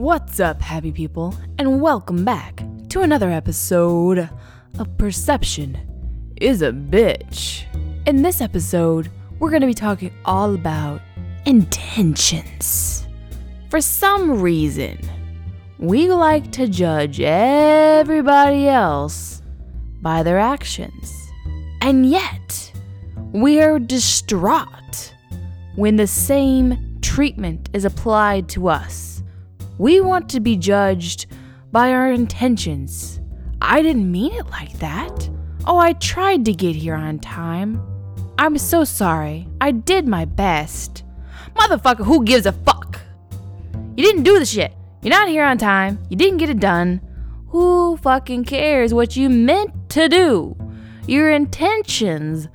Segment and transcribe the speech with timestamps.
[0.00, 4.30] What's up, happy people, and welcome back to another episode
[4.78, 5.76] of Perception
[6.40, 7.66] is a Bitch.
[8.06, 11.02] In this episode, we're going to be talking all about
[11.44, 13.06] intentions.
[13.68, 14.98] For some reason,
[15.78, 19.42] we like to judge everybody else
[20.00, 21.14] by their actions.
[21.82, 22.72] And yet,
[23.32, 25.14] we are distraught
[25.76, 29.19] when the same treatment is applied to us.
[29.80, 31.26] We want to be judged
[31.72, 33.18] by our intentions.
[33.62, 35.30] I didn't mean it like that.
[35.64, 37.82] Oh, I tried to get here on time.
[38.36, 39.48] I'm so sorry.
[39.58, 41.02] I did my best.
[41.56, 43.00] Motherfucker, who gives a fuck?
[43.96, 44.74] You didn't do the shit.
[45.00, 45.98] You're not here on time.
[46.10, 47.00] You didn't get it done.
[47.48, 50.58] Who fucking cares what you meant to do?
[51.06, 52.48] Your intentions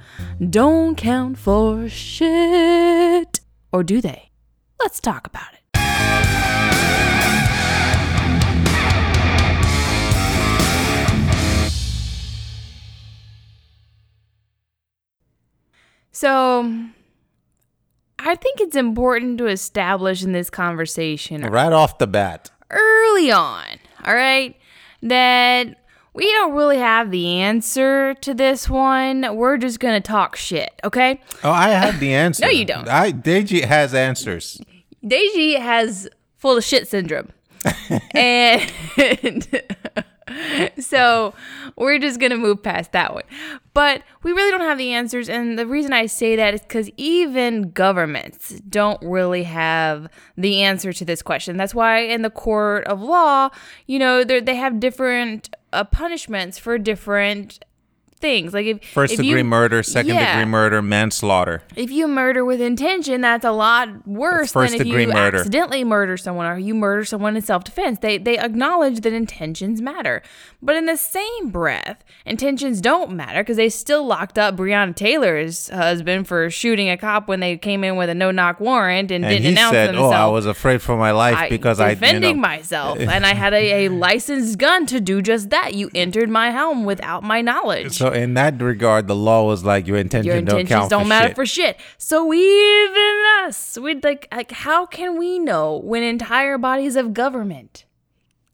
[0.48, 3.40] don't count for shit.
[3.74, 4.30] Or do they?
[4.80, 5.65] Let's talk about it.
[16.16, 16.64] So,
[18.20, 22.52] I think it's important to establish in this conversation Right off the bat.
[22.72, 23.66] early on,
[24.06, 24.56] all right,
[25.04, 25.76] that
[26.14, 29.36] we don't really have the answer to this one.
[29.36, 31.20] We're just gonna talk shit, okay?
[31.44, 32.46] Oh, I have the answer.
[32.46, 32.88] No, you don't.
[32.88, 34.62] I Deji has answers.
[35.04, 37.28] Deji has full of shit syndrome.
[38.12, 38.72] and
[40.80, 41.34] so
[41.76, 43.24] we're just going to move past that one.
[43.74, 45.30] But we really don't have the answers.
[45.30, 50.94] And the reason I say that is because even governments don't really have the answer
[50.94, 51.58] to this question.
[51.58, 53.50] That's why in the court of law,
[53.86, 57.60] you know, they're- have different uh, punishments for different
[58.26, 58.54] things.
[58.54, 60.38] Like if First if degree you- murder, second Yeah.
[60.38, 61.62] degree murder, manslaughter.
[61.76, 65.38] if you murder with intention, that's a lot worse First than if degree you murder.
[65.38, 68.00] accidentally murder someone or you murder someone in self-defense.
[68.02, 70.22] They they acknowledge that intentions matter,
[70.62, 75.70] but in the same breath, intentions don't matter because they still locked up Breonna Taylor's
[75.70, 79.32] husband for shooting a cop when they came in with a no-knock warrant and, And
[79.32, 80.14] didn't he announce said, themselves.
[80.16, 83.34] "Oh, I was afraid for my life because I, you defending know, myself, and I
[83.36, 85.74] had a, a licensed gun to do just that.
[85.76, 87.94] You entered my home without my knowledge.
[87.94, 91.04] So in that regard, the law was like your intention Your don't intentions count don't
[91.04, 91.36] for matter shit.
[91.36, 91.78] for shit.
[91.98, 97.86] So even us, we like, like, how can we know when entire bodies of government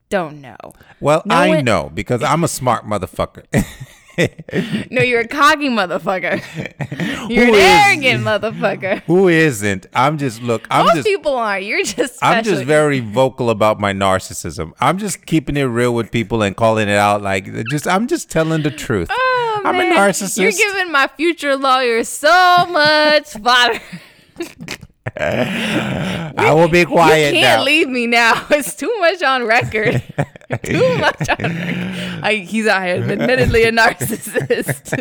[0.09, 0.57] don't know?
[0.99, 3.45] well, No I one- know because I'm a smart motherfucker.
[4.91, 6.35] No, you're a cocky motherfucker.
[7.29, 8.99] You're Who an arrogant motherfucker.
[9.07, 9.87] Who isn't?
[9.93, 10.67] I'm just look.
[10.69, 11.07] I'm Most just.
[11.07, 11.65] people aren't.
[11.65, 12.19] You're just.
[12.21, 14.73] I'm just very vocal about my narcissism.
[14.79, 17.21] I'm just keeping it real with people and calling it out.
[17.23, 19.07] Like, just I'm just telling the truth.
[19.09, 19.30] Oh,
[19.63, 20.39] Oh, I'm a narcissist.
[20.41, 23.79] You're giving my future lawyer so much fodder.
[25.17, 27.33] I will be quiet.
[27.33, 27.65] You can't now.
[27.65, 28.47] leave me now.
[28.51, 30.03] It's too much on record.
[30.63, 32.23] too much on record.
[32.23, 34.97] I, he's out here, admittedly a narcissist.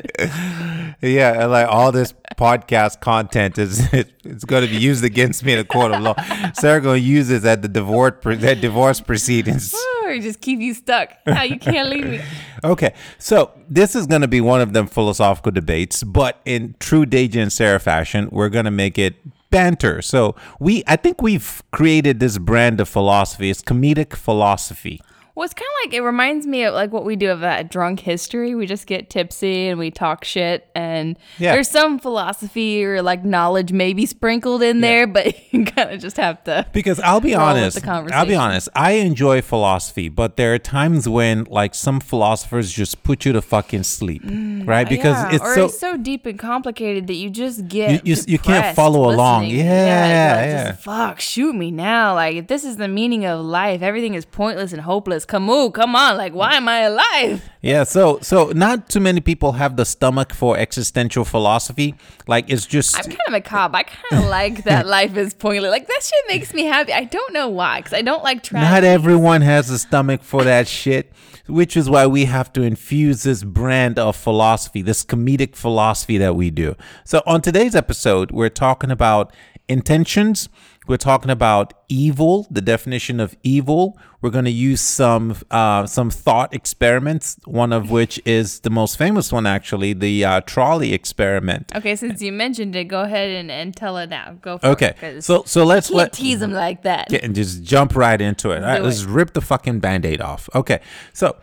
[1.02, 5.54] Yeah, and like all this podcast content is it's going to be used against me
[5.54, 6.14] in a court of law.
[6.52, 9.72] Sarah going to use this at the divorce at divorce proceedings.
[9.74, 11.12] Oh, or just keep you stuck.
[11.26, 12.20] Now you can't leave me.
[12.62, 17.06] Okay, so this is going to be one of them philosophical debates, but in true
[17.06, 19.14] Deji and Sarah fashion, we're going to make it
[19.50, 20.02] banter.
[20.02, 23.50] So we, I think we've created this brand of philosophy.
[23.50, 25.00] It's comedic philosophy.
[25.40, 27.70] Well, it's kind of like it reminds me of like what we do of that
[27.70, 28.54] drunk history.
[28.54, 31.52] We just get tipsy and we talk shit, and Yeah.
[31.54, 36.18] there's some philosophy or like knowledge maybe sprinkled in there, but you kind of just
[36.18, 36.66] have to.
[36.74, 38.68] Because I'll be honest, I'll be honest.
[38.76, 43.40] I enjoy philosophy, but there are times when like some philosophers just put you to
[43.40, 44.20] fucking sleep,
[44.66, 44.86] right?
[44.86, 48.06] Because Mm, Yeah, it's or so it's so deep and complicated that you just get
[48.06, 49.44] You- you- you can't follow along.
[49.44, 49.64] listening.
[49.64, 49.72] Yeah,
[50.04, 50.70] you're like, yeah.
[50.72, 52.12] Just, fuck, shoot me now.
[52.14, 55.24] Like if this is the meaning of life, everything is pointless and hopeless.
[55.30, 56.16] Come on, come on.
[56.16, 57.48] Like why am I alive?
[57.62, 57.84] yeah.
[57.84, 61.94] So so not too many people have the stomach for existential philosophy.
[62.26, 63.72] Like it's just I'm kind of a cop.
[63.72, 65.70] I kind of like that life is pointless.
[65.70, 66.92] Like that shit makes me happy.
[66.92, 70.66] I don't know why, because I don't like Not everyone has a stomach for that
[70.66, 71.12] shit,
[71.46, 76.34] which is why we have to infuse this brand of philosophy, this comedic philosophy that
[76.34, 76.74] we do.
[77.04, 79.32] So, on today's episode, we're talking about
[79.68, 80.48] intentions.
[80.90, 83.96] We're talking about evil, the definition of evil.
[84.20, 87.36] We're going to use some uh, some thought experiments.
[87.44, 91.70] One of which is the most famous one, actually, the uh, trolley experiment.
[91.76, 94.36] Okay, since you mentioned it, go ahead and, and tell it now.
[94.42, 95.22] Go for Okay, it.
[95.22, 97.08] so so let's let tease them like that.
[97.08, 98.64] get and just jump right into it.
[98.64, 99.08] All right, do let's it.
[99.10, 100.48] rip the fucking band-aid off.
[100.56, 100.80] Okay.
[101.12, 101.36] So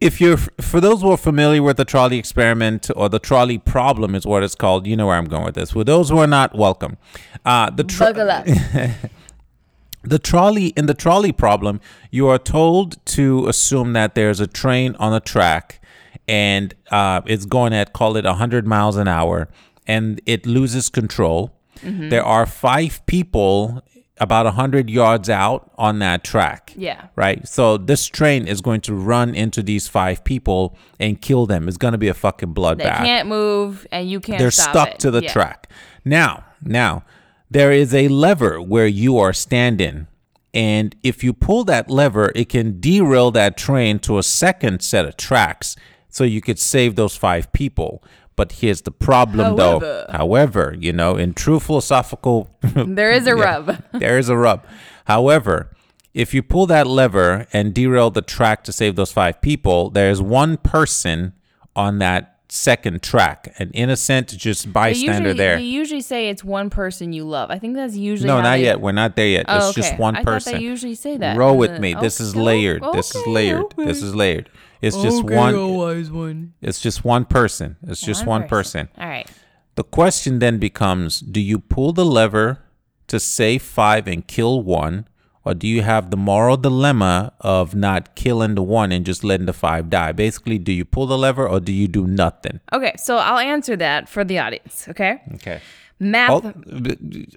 [0.00, 4.14] if you're for those who are familiar with the trolley experiment or the trolley problem
[4.14, 5.70] is what it's called, you know where I'm going with this.
[5.72, 6.96] For those who are not, welcome.
[7.44, 8.06] Uh the tro-
[10.02, 14.94] the trolley in the trolley problem, you are told to assume that there's a train
[14.98, 15.80] on a track
[16.28, 19.48] and uh, it's going at call it 100 miles an hour
[19.86, 21.52] and it loses control.
[21.82, 23.82] There are five people
[24.18, 26.72] about 100 yards out on that track.
[26.76, 27.08] Yeah.
[27.16, 27.46] Right.
[27.46, 31.68] So this train is going to run into these five people and kill them.
[31.68, 32.78] It's going to be a fucking bloodbath.
[32.78, 34.98] They can't move and you can't They're stuck it.
[35.00, 35.32] to the Yeah.
[35.32, 35.70] track.
[36.04, 37.04] Now, now
[37.50, 40.06] there is a lever where you are standing.
[40.54, 45.04] And if you pull that lever, it can derail that train to a second set
[45.04, 45.76] of tracks
[46.08, 48.02] so you could save those five people.
[48.36, 49.80] But here's the problem though.
[49.80, 50.06] However.
[50.10, 53.82] However, you know, in true philosophical There is a rub.
[53.92, 54.64] there is a rub.
[55.06, 55.70] However,
[56.12, 60.20] if you pull that lever and derail the track to save those five people, there's
[60.22, 61.32] one person
[61.74, 65.56] on that second track, an innocent just bystander usually, there.
[65.56, 67.50] They usually say it's one person you love.
[67.50, 68.80] I think that's usually No, not they- yet.
[68.80, 69.46] We're not there yet.
[69.48, 70.00] Oh, it's just okay.
[70.02, 70.52] one I person.
[70.52, 71.36] thought they usually say that.
[71.36, 71.94] Roll with the- me.
[71.94, 72.82] This is Okay, layered.
[72.92, 73.64] This is layered.
[73.64, 73.84] okay.
[73.84, 74.48] This is layered.
[74.82, 75.74] It's just one.
[75.74, 76.52] wise one.
[76.62, 77.76] It's just one person.
[77.86, 78.88] It's just one person.
[78.98, 79.28] All right.
[79.74, 82.60] The question then becomes do you pull the lever
[83.08, 85.06] to save five and kill one,
[85.46, 89.46] or do you have the moral dilemma of not killing the one and just letting
[89.46, 90.10] the five die?
[90.10, 92.58] Basically, do you pull the lever or do you do nothing?
[92.72, 94.88] Okay, so I'll answer that for the audience.
[94.88, 95.20] Okay.
[95.34, 95.60] Okay.
[96.00, 96.30] Math.
[96.30, 96.52] Oh,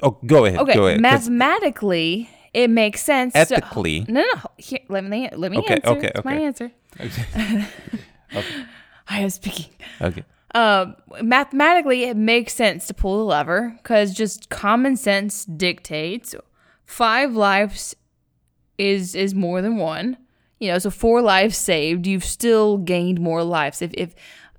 [0.01, 0.59] oh go ahead.
[0.59, 0.73] okay.
[0.73, 1.01] Go ahead.
[1.01, 3.33] Mathematically, it makes sense.
[3.33, 4.27] to- Ethically- no, no.
[4.33, 4.41] no.
[4.57, 5.89] Here, let me let me Okay, answer.
[5.89, 6.45] okay, It's my okay.
[6.45, 6.71] answer.
[9.07, 9.71] I am speaking.
[10.01, 10.23] Okay.
[10.55, 16.33] Um, mathematically, it makes sense to pull the lever because just common sense dictates
[16.85, 17.95] five lives
[18.79, 20.17] is is more than one.
[20.59, 23.81] You know, so four lives saved, you've still gained more lives.
[23.81, 24.15] If if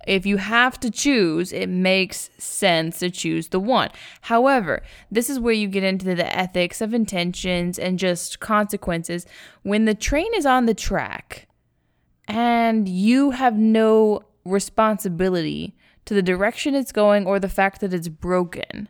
[0.07, 3.89] if you have to choose, it makes sense to choose the one.
[4.21, 4.81] However,
[5.11, 9.25] this is where you get into the ethics of intentions and just consequences.
[9.61, 11.47] When the train is on the track,
[12.27, 15.75] and you have no responsibility
[16.05, 18.89] to the direction it's going or the fact that it's broken.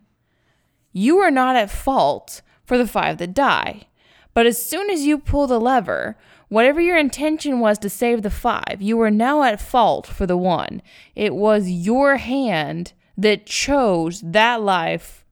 [0.93, 3.87] You are not at fault for the five that die.
[4.33, 6.17] But as soon as you pull the lever,
[6.47, 10.37] whatever your intention was to save the five, you are now at fault for the
[10.37, 10.81] one.
[11.15, 15.25] It was your hand that chose that life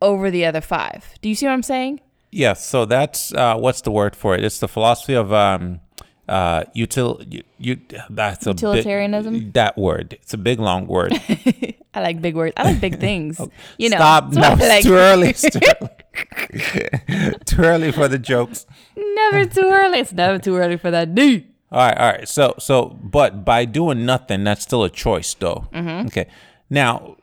[0.00, 1.14] over the other five.
[1.20, 2.00] Do you see what I'm saying?
[2.30, 2.66] Yes.
[2.66, 4.44] So that's uh, what's the word for it?
[4.44, 5.80] It's the philosophy of um,
[6.28, 7.24] uh, util.
[7.32, 7.80] You, you
[8.10, 9.52] that's a big- Utilitarianism?
[9.52, 10.14] that word.
[10.20, 11.12] It's a big long word.
[11.94, 12.54] I like big words.
[12.56, 13.40] I like big things.
[13.78, 14.32] You know, Stop.
[14.32, 14.84] No, like.
[14.84, 15.30] too early.
[15.30, 17.34] It's too early.
[17.46, 18.66] too early for the jokes.
[18.96, 20.00] Never too early.
[20.00, 21.46] It's never too early for that D.
[21.70, 22.28] All right, all right.
[22.28, 25.68] So, so, but by doing nothing, that's still a choice, though.
[25.72, 26.06] Mm-hmm.
[26.06, 26.26] Okay.
[26.70, 27.16] Now,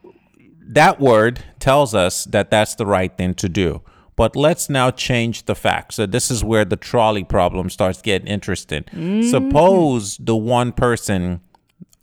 [0.68, 3.82] that word tells us that that's the right thing to do.
[4.18, 5.96] But let's now change the facts.
[5.96, 8.86] So this is where the trolley problem starts getting interesting.
[9.30, 11.42] Suppose the one person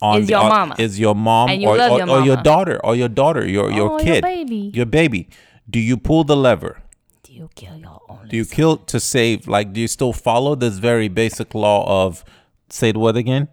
[0.03, 0.21] on Mm-hmm.
[0.23, 0.75] Is the, your on- mama.
[0.79, 3.99] is your mom you or, your or your daughter or your daughter, your your Oh,
[3.99, 4.71] your kid, baby.
[4.75, 5.29] your baby.
[5.71, 6.83] Do you pull the lever?
[7.23, 8.27] Do you kill your own?
[8.29, 9.47] Do you kill to save?
[9.47, 12.25] Like, do you still follow this very basic law of
[12.69, 13.47] say the word again?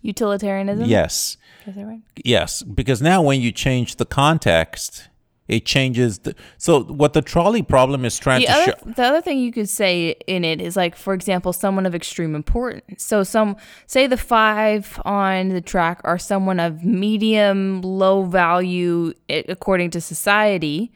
[0.00, 0.86] Utilitarianism?
[0.88, 1.36] Yes.
[1.66, 2.00] Is that right?
[2.24, 5.08] Yes, because now when you change the context,
[5.56, 6.34] it changes the.
[6.58, 8.90] So what the trolley problem is trying The to other, show.
[8.96, 12.34] the other thing you could say in it is like, for example, someone of extreme
[12.34, 13.04] importance.
[13.04, 19.90] So some say the five on the track are someone of medium, low value according
[19.90, 20.92] to society.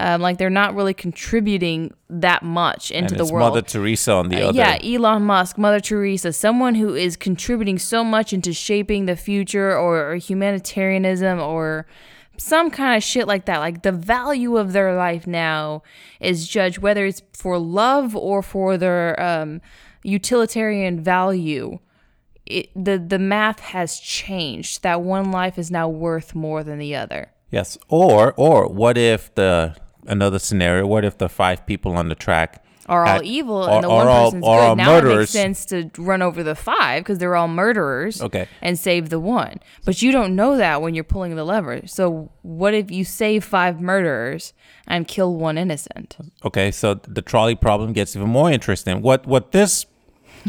[0.00, 3.50] Um, like they're not really contributing that much into the world.
[3.50, 4.56] Mother Teresa on the Uh, other.
[4.56, 9.76] Yeah, Elon Musk, Mother Teresa, someone who is contributing so much into shaping the future
[9.76, 11.84] or, or humanitarianism or
[12.38, 13.58] some kind of shit like that.
[13.58, 15.82] Like the value of their life now
[16.20, 19.60] is judged whether it's for love or for their um,
[20.02, 21.78] utilitarian value.
[22.46, 24.82] It, the the math has changed.
[24.82, 27.32] That one life is now worth more than the other.
[27.50, 27.76] Yes.
[27.88, 29.76] Or or what if the
[30.06, 30.86] another scenario?
[30.86, 34.04] What if the five people on the track are all had- evil and the or
[34.04, 34.78] one person's all good.
[34.82, 38.22] Now it makes sense to run over the five because they're all murderers.
[38.22, 38.48] Okay.
[38.62, 39.60] And save the one.
[39.84, 41.82] But you don't know that when you're pulling the lever.
[41.86, 44.52] So what if you save five murderers
[44.86, 46.16] and kill one innocent?
[46.44, 49.02] Okay, so the trolley problem gets even more interesting.
[49.02, 49.86] What what this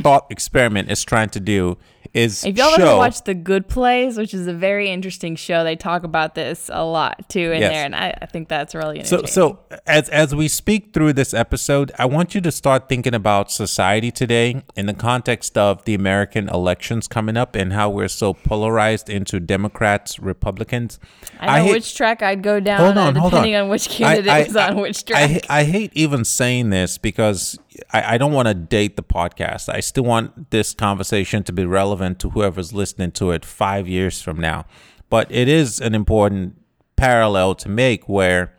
[0.02, 1.78] thought experiment is trying to do
[2.14, 5.64] is If y'all show ever watch The Good Place, which is a very interesting show,
[5.64, 7.72] they talk about this a lot too in Yes.
[7.72, 9.28] there, and I, I think that's really So interesting.
[9.28, 13.52] so as as we speak through this episode, I want you to start thinking about
[13.52, 18.34] society today in the context of the American elections coming up and how we're so
[18.34, 21.00] polarized into Democrats, Republicans.
[21.40, 23.64] I know hate- which track I'd go down hold uh, on, hold depending on.
[23.64, 25.42] on, which candidate I- was I- on which track.
[25.50, 27.58] I hate even saying this because
[27.92, 29.70] I, I don't want to date the podcast.
[29.70, 34.22] I still want this conversation to be relevant to whoever's listening to it five years
[34.22, 34.66] from now.
[35.10, 36.56] But it is an important
[36.96, 38.54] parallel to make where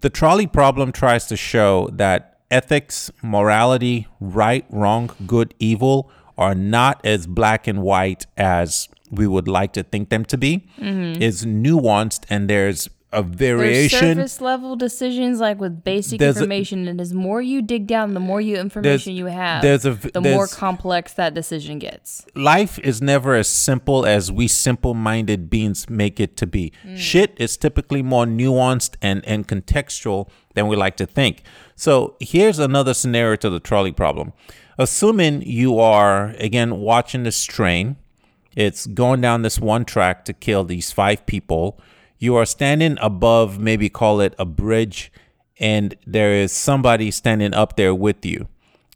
[0.00, 7.04] the trolley problem tries to show that ethics, morality, right, wrong, good, evil are not
[7.04, 10.66] as black and white as we would like to think them to be.
[10.78, 11.22] Mm-hmm.
[11.22, 14.00] Is nuanced and there's a variation.
[14.00, 17.86] There's surface level decisions like with basic There's a- information, and as more you dig
[17.86, 22.24] down, the more you information you have, there's a- the more complex that decision gets.
[22.36, 26.72] life is never as simple as we simple minded beings make it to be.
[26.86, 26.96] Mm.
[26.96, 31.42] Shit is typically more nuanced and, and contextual than we like to think.
[31.74, 34.32] So here's another scenario to the trolley problem.
[34.78, 37.96] Assuming you are, again, watching this train,
[38.56, 41.78] it's going down this one track to kill these five people.
[42.22, 45.10] You are standing above, maybe call it a bridge,
[45.58, 48.46] and there is somebody standing up there with you.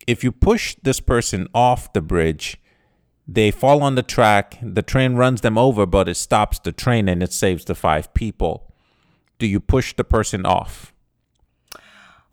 [0.06, 2.60] If you push this person off the bridge,
[3.26, 4.58] they fall on the track.
[4.62, 8.12] The train runs them over, but it stops the train and it saves the five
[8.12, 8.74] people.
[9.38, 10.92] Do you push the person off?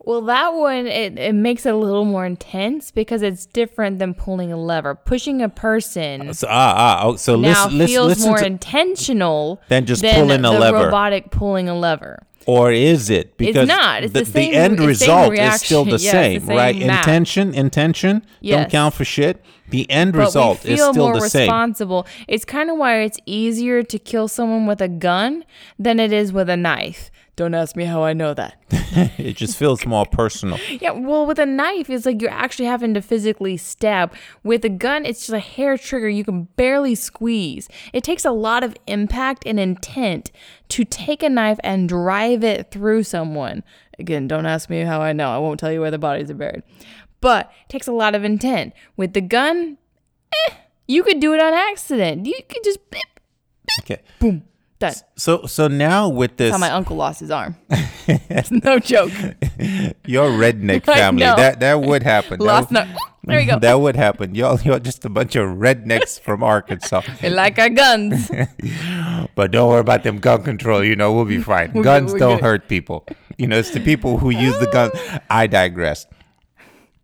[0.03, 4.13] Well, that one it, it makes it a little more intense because it's different than
[4.13, 4.95] pulling a lever.
[4.95, 9.61] Pushing a person So, ah, ah, oh, so now listen, feels listen more to, intentional
[9.69, 10.85] Than just than pulling a the lever.
[10.85, 12.23] robotic pulling a lever.
[12.47, 13.37] or is it?
[13.37, 14.03] Because not.
[14.03, 15.97] It's the same- the end it's result is still the.
[15.99, 16.75] Yeah, same, it's the right?
[16.75, 17.07] same math.
[17.07, 19.43] Intention, intention don't count for shit.
[19.69, 21.43] The end But result is still more the same.
[21.43, 22.05] responsible.
[22.27, 25.45] It's kind of why it's easier to kill someone with a gun
[25.79, 27.09] than it is with a knife.
[27.41, 28.55] Don't ask me how I know that.
[29.17, 30.59] it just feels more personal.
[30.79, 34.13] Yeah, well, with a knife, it's like you're actually having to physically stab.
[34.43, 37.67] With a gun, it's just a hair trigger you can barely squeeze.
[37.93, 40.29] It takes a lot of impact and intent
[40.69, 43.63] to take a knife and drive it through someone.
[43.97, 45.31] Again, don't ask me how I know.
[45.31, 46.61] I won't tell you where the bodies are buried.
[47.21, 48.73] But it takes a lot of intent.
[48.97, 49.79] With the gun,
[50.47, 50.53] eh,
[50.87, 52.27] you could do it on accident.
[52.27, 53.01] You could just beep,
[53.65, 54.01] beep, Okay.
[54.19, 54.43] boom,
[54.81, 54.93] done.
[55.15, 57.55] So so now with this That's how my uncle lost his arm.
[58.51, 59.11] no joke.
[60.05, 61.35] your redneck I family, know.
[61.37, 62.39] that that would happen.
[62.39, 62.95] That Lost would- no.
[63.23, 63.59] There you go.
[63.59, 64.33] That would happen.
[64.33, 67.01] Y'all, y'all just a bunch of rednecks from Arkansas.
[67.21, 68.31] They like our guns.
[69.35, 70.83] But don't worry about them gun control.
[70.83, 71.71] You know, we'll be fine.
[71.71, 72.43] We're Guns we're don't good.
[72.43, 73.05] hurt people.
[73.37, 74.89] You know, it's the people who use the gun.
[75.29, 76.07] I digress.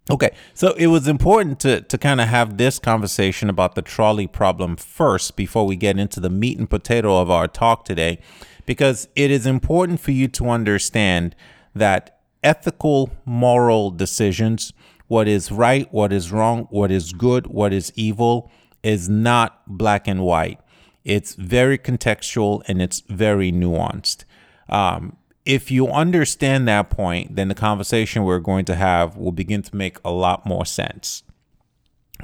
[0.09, 4.27] Okay, so it was important to to kind of have this conversation about the trolley
[4.27, 8.19] problem first before we get into the meat and potato of our talk today,
[8.65, 11.35] because it is important for you to understand
[11.75, 14.71] that ethical, moral decisions,
[15.07, 18.49] what is right, what is wrong, what is good, what is evil,
[18.83, 20.59] is not black and white.
[21.03, 24.23] It's very contextual and it's very nuanced.
[24.69, 25.17] Um,
[25.48, 29.75] if you understand that point, then the conversation we're going to have will begin to
[29.75, 31.24] make a lot more sense.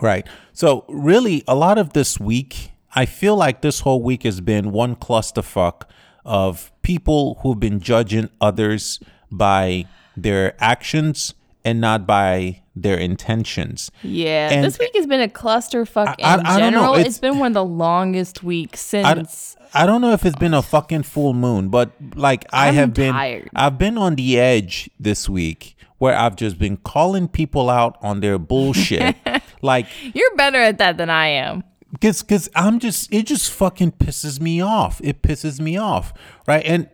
[0.02, 0.28] Right.
[0.52, 4.72] So, really, a lot of this week, I feel like this whole week has been
[4.72, 5.84] one clusterfuck
[6.26, 9.00] of people who've been judging others
[9.32, 9.86] by
[10.18, 13.90] their actions and not by their intentions.
[14.02, 16.94] Yeah, And- this week has been a clusterfuck in I- I don't know, general.
[16.96, 19.56] it's- it's been one of the longest weeks I, since.
[19.74, 22.94] I don't know if it's been a fucking full moon, but like I I'm have
[22.94, 23.50] been, tired.
[23.56, 28.20] I've been on the edge this week where I've just been calling people out on
[28.20, 29.16] their bullshit.
[29.62, 31.64] like, You're better at that than I am.
[32.02, 35.00] cause, cause I'm just, it just fucking pisses me off.
[35.04, 36.14] It pisses me off.
[36.48, 36.64] Right.
[36.66, 36.90] And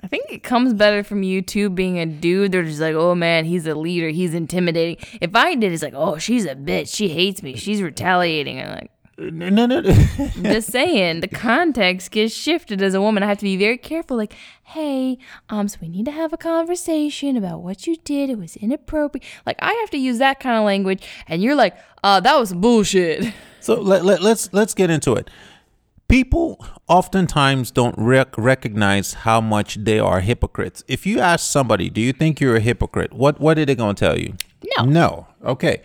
[0.00, 2.52] I think it comes better from you too, being a dude.
[2.52, 4.10] They're just like, oh man, he's a leader.
[4.10, 5.04] He's intimidating.
[5.20, 6.94] If I did, it's like, oh, she's a bitch.
[6.94, 7.56] She hates me.
[7.56, 8.60] She's retaliating.
[8.60, 9.82] I'm like, no, no, no.
[10.42, 13.22] Just saying, the context gets shifted as a woman.
[13.22, 14.16] I have to be very careful.
[14.16, 15.18] Like, hey,
[15.48, 18.28] um, so we need to have a conversation about what you did.
[18.28, 19.24] It was inappropriate.
[19.46, 22.52] Like, I have to use that kind of language, and you're like, uh, that was
[22.52, 23.32] bullshit.
[23.58, 25.28] So let, let, let's let's get into it.
[26.06, 30.84] People oftentimes don't rec- recognize how much they are hypocrites.
[30.86, 33.96] If you ask somebody, "Do you think you're a hypocrite?" What what are they going
[33.96, 34.34] to tell you?
[34.78, 34.84] No.
[34.84, 35.26] No.
[35.44, 35.82] Okay.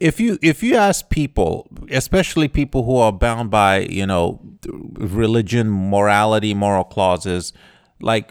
[0.00, 4.40] If you if you ask people, especially people who are bound by you know
[4.94, 7.52] religion, morality, moral clauses,
[8.00, 8.30] like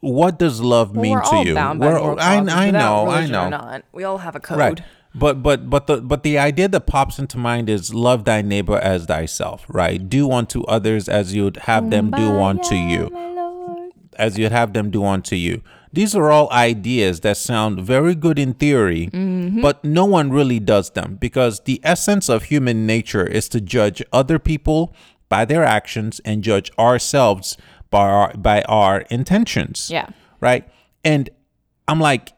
[0.00, 1.54] what does love mean we're to all you?
[1.54, 3.48] bound by We're- moral I, I know, I know.
[3.48, 3.84] not.
[3.92, 4.58] We all have a code.
[4.58, 4.80] Right.
[5.14, 8.78] But but but the but the idea that pops into mind is love thy neighbor
[8.78, 10.08] as thyself, right?
[10.08, 15.04] Do unto others as you'd have them do unto you, as you'd have them do
[15.04, 15.62] unto you.
[15.94, 19.60] These are all ideas that sound very good in theory, mm-hmm.
[19.60, 24.02] but no one really does them because the essence of human nature is to judge
[24.12, 24.92] other people
[25.28, 27.56] by their actions and judge ourselves
[27.90, 30.08] by our, by our intentions Yeah.
[30.40, 30.68] right?
[31.04, 31.30] And
[31.86, 32.32] I'm like,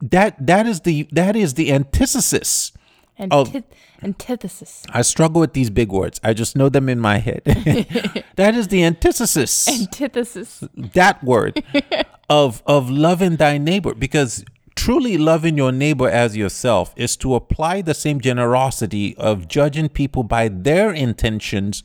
[0.00, 2.72] that that is the that is the antithesis.
[3.20, 3.64] Antith-
[4.02, 4.82] antithesis.
[4.90, 6.20] I struggle with these big words.
[6.24, 7.42] I just know them in my head.
[8.36, 9.68] that is the antithesis.
[9.68, 10.64] Antithesis.
[10.74, 11.62] that word
[12.32, 14.42] of of loving thy neighbor because
[14.74, 20.22] truly loving your neighbor as yourself is to apply the same generosity of judging people
[20.22, 21.84] by their intentions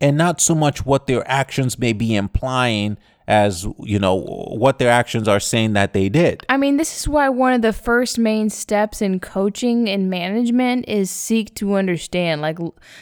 [0.00, 4.90] and not so much what their actions may be implying as you know what their
[4.90, 8.16] actions are saying that they did I mean, this is why one of the first
[8.16, 12.58] main steps in coaching and management is seek to understand, like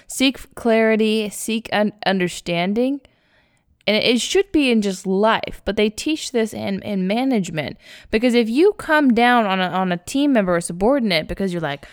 [0.07, 3.00] seek clarity, seek un- understanding.
[3.88, 7.78] And it- should be in just life, but they teach this in, in management.
[8.11, 11.62] Because if you come down on a, on a team member or subordinate because you're
[11.62, 11.87] like,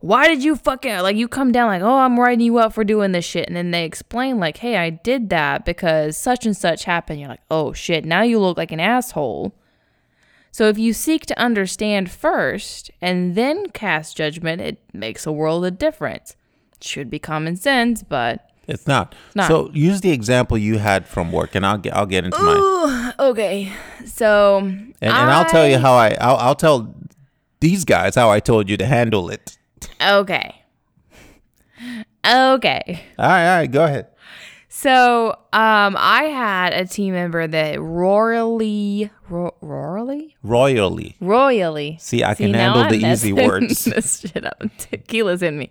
[0.00, 2.82] why did you fucking like you come down like oh i'm writing you up for
[2.82, 6.56] doing this shit and then they explain like hey i did that because such and
[6.56, 9.54] such happened you're like oh shit now you look like an asshole
[10.52, 15.64] so if you seek to understand first and then cast judgment, it makes a world
[15.64, 16.36] of difference.
[16.76, 19.14] It should be common sense, but it's not.
[19.34, 19.48] not.
[19.48, 23.12] so use the example you had from work and i'll get i'll get into mine
[23.18, 23.72] okay.
[24.06, 26.94] So and, and i'll tell you how i I'll, I'll tell
[27.60, 29.58] these guys how i told you to handle it
[30.00, 30.54] Okay.
[32.24, 33.04] Okay.
[33.18, 34.06] all right all right go ahead
[34.82, 41.98] So, um, I had a team member that royally, ro- royally, royally royally.
[42.00, 43.84] See, I can now handle the easy words.
[43.84, 44.58] this shit up.
[44.78, 45.70] Tequila's in me.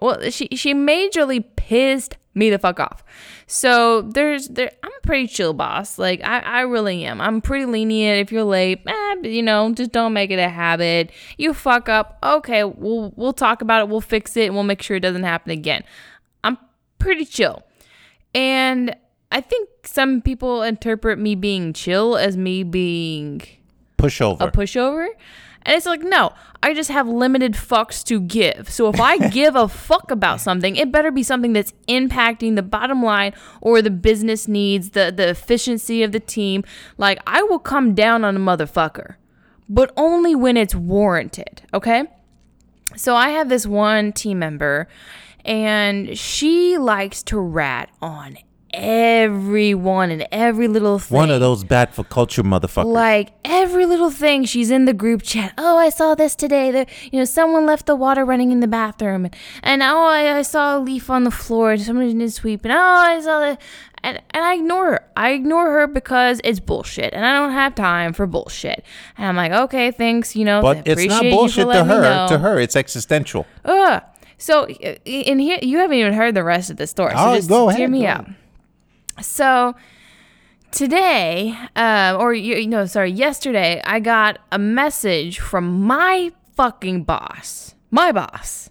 [0.00, 3.02] Well, she she majorly pissed me the fuck off.
[3.48, 4.70] So there's there.
[4.84, 5.98] I'm a pretty chill boss.
[5.98, 7.20] Like I I really am.
[7.20, 8.20] I'm pretty lenient.
[8.20, 11.10] If you're late, eh, you know, just don't make it a habit.
[11.38, 12.62] You fuck up, okay.
[12.62, 13.88] We'll we'll talk about it.
[13.88, 14.46] We'll fix it.
[14.46, 15.82] And we'll make sure it doesn't happen again.
[16.44, 16.56] I'm
[17.00, 17.64] pretty chill.
[18.34, 18.96] And
[19.30, 23.42] I think some people interpret me being chill as me being
[23.98, 25.08] pushover a pushover.
[25.66, 28.68] And it's like, no, I just have limited fucks to give.
[28.70, 32.62] So if I give a fuck about something, it better be something that's impacting the
[32.62, 36.64] bottom line or the business needs, the, the efficiency of the team.
[36.98, 39.14] Like, I will come down on a motherfucker,
[39.68, 42.04] but only when it's warranted, okay?
[42.96, 44.86] So I have this one team member,
[45.44, 48.38] and she likes to rat on
[48.74, 51.16] everyone and every little thing.
[51.16, 55.22] one of those bad for culture motherfuckers Like every little thing, she's in the group
[55.22, 55.54] chat.
[55.56, 56.70] Oh, I saw this today.
[56.70, 60.38] That you know, someone left the water running in the bathroom, and, and oh, I,
[60.38, 61.76] I saw a leaf on the floor.
[61.76, 63.60] Somebody didn't sweep, and oh, I saw that.
[64.02, 65.08] And, and I ignore her.
[65.16, 68.84] I ignore her because it's bullshit, and I don't have time for bullshit.
[69.16, 70.36] And I'm like, okay, thanks.
[70.36, 74.02] You know, but it's not bullshit to her to her it's existential Ugh.
[74.38, 77.12] So, in here, you haven't even heard the rest of the story.
[77.12, 78.26] So just go hear me go out.
[79.22, 79.74] So,
[80.70, 87.04] today, uh, or you, you know, sorry, yesterday, I got a message from my fucking
[87.04, 87.74] boss.
[87.90, 88.70] My boss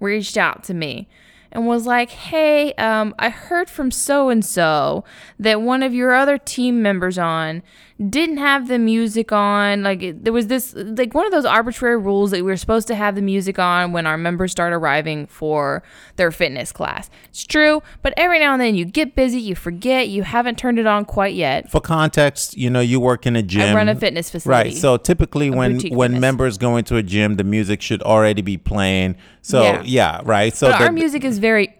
[0.00, 1.08] reached out to me
[1.50, 5.04] and was like, "Hey, um, I heard from so and so
[5.38, 7.62] that one of your other team members on
[8.10, 9.82] didn't have the music on.
[9.82, 12.86] Like it, there was this, like one of those arbitrary rules that we were supposed
[12.88, 15.82] to have the music on when our members start arriving for
[16.16, 17.10] their fitness class.
[17.30, 20.78] It's true, but every now and then you get busy, you forget, you haven't turned
[20.78, 21.70] it on quite yet.
[21.70, 24.70] for context you know you work in a gym I run a fitness facility.
[24.70, 25.80] right so typically when when
[26.12, 26.20] fitness.
[26.20, 30.20] members go into a gym the music should already be playing so yeah, Yeah.
[30.24, 31.74] right so but the, our music is very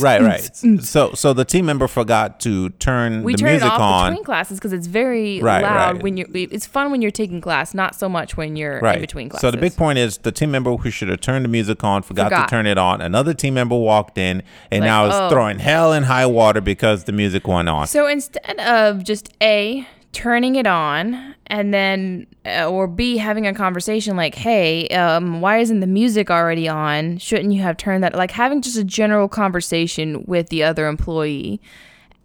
[0.00, 3.70] right right so so the team member forgot to turn we the turn it music
[3.70, 6.02] off on between classes because it's very Right, loud right.
[6.02, 6.28] when you're.
[6.32, 9.42] It's fun when you're taking class, not so much when you're right in between classes.
[9.42, 12.02] so the big point is the team member who should have turned the music on
[12.02, 12.48] forgot, Forgot.
[12.48, 15.30] to turn it on another team member walked in and Like, now is oh.
[15.30, 19.86] throwing hell and high water because the music went on So instead of just a
[20.12, 25.58] turning it on and then uh, or b having a conversation like hey um, why
[25.58, 29.28] isn't the music already on shouldn't you have turned that like having just a general
[29.28, 31.60] conversation with the other employee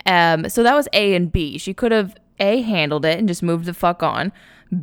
[0.07, 3.43] um, so that was a and b she could have a handled it and just
[3.43, 4.31] moved the fuck on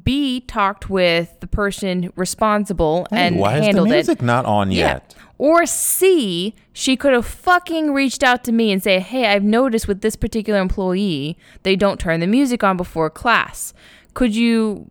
[0.05, 4.45] b talked with the person responsible Hey, and why is the handled it music not
[4.45, 9.27] on yet or C, she could have fucking reached out to me and say, "Hey,
[9.27, 13.75] I've noticed with this particular employee, they don't turn the music on before class.
[14.15, 14.89] Could you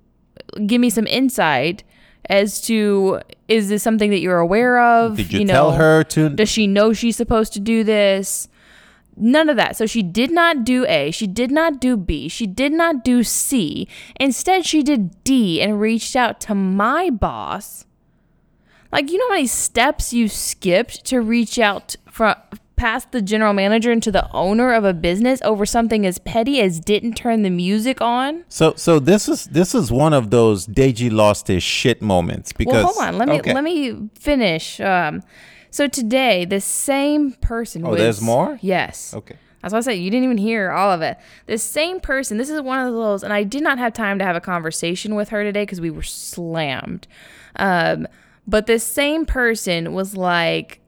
[0.65, 1.85] give me some insight
[2.29, 5.15] as to is this something that you're aware of?
[5.15, 8.49] did you, tell know, her to Does she know she's supposed to do this?
[9.17, 9.75] None of that.
[9.75, 11.11] So she did not do A.
[11.11, 12.27] She did not do B.
[12.29, 13.87] She did not do C.
[14.19, 17.85] Instead, she did D and reached out to my boss.
[18.91, 22.35] Like, you know how many steps you skipped to reach out from
[22.75, 26.79] past the general manager into the owner of a business over something as petty as
[26.79, 28.43] didn't turn the music on.
[28.49, 32.83] So so this is this is one of those Deji lost his shit moments because
[32.83, 33.17] Well, hold on.
[33.19, 33.53] Let me Okay.
[33.53, 34.81] let me finish.
[34.81, 35.21] Um,
[35.71, 37.85] so today, the same person.
[37.85, 38.59] Oh, was, there's more?
[38.61, 39.13] Yes.
[39.13, 39.37] Okay.
[39.61, 39.91] That's what I said.
[39.93, 41.17] You didn't even hear all of it.
[41.45, 42.37] This same person.
[42.37, 45.15] This is one of those, and I did not have time to have a conversation
[45.15, 47.07] with her today because we were slammed.
[47.55, 48.07] Um,
[48.47, 50.80] but this same person was like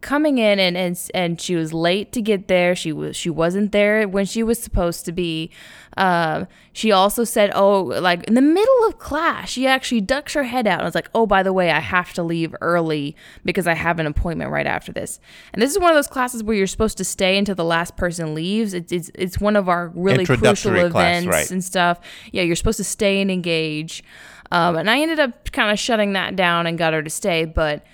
[0.00, 2.74] coming in and, and and she was late to get there.
[2.74, 5.50] She was she wasn't there when she was supposed to be.
[5.96, 10.42] Um, she also said, "Oh, like in the middle of class, she actually ducks her
[10.44, 13.66] head out and was like, "Oh, by the way, I have to leave early because
[13.66, 15.18] I have an appointment right after this."
[15.52, 17.96] And this is one of those classes where you're supposed to stay until the last
[17.96, 18.74] person leaves.
[18.74, 21.50] It's it's, it's one of our really crucial class, events right.
[21.50, 22.00] and stuff.
[22.32, 24.04] Yeah, you're supposed to stay and engage.
[24.52, 27.44] Um, and I ended up kind of shutting that down and got her to stay,
[27.44, 27.84] but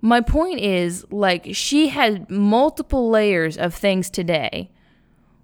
[0.00, 4.70] my point is like she had multiple layers of things today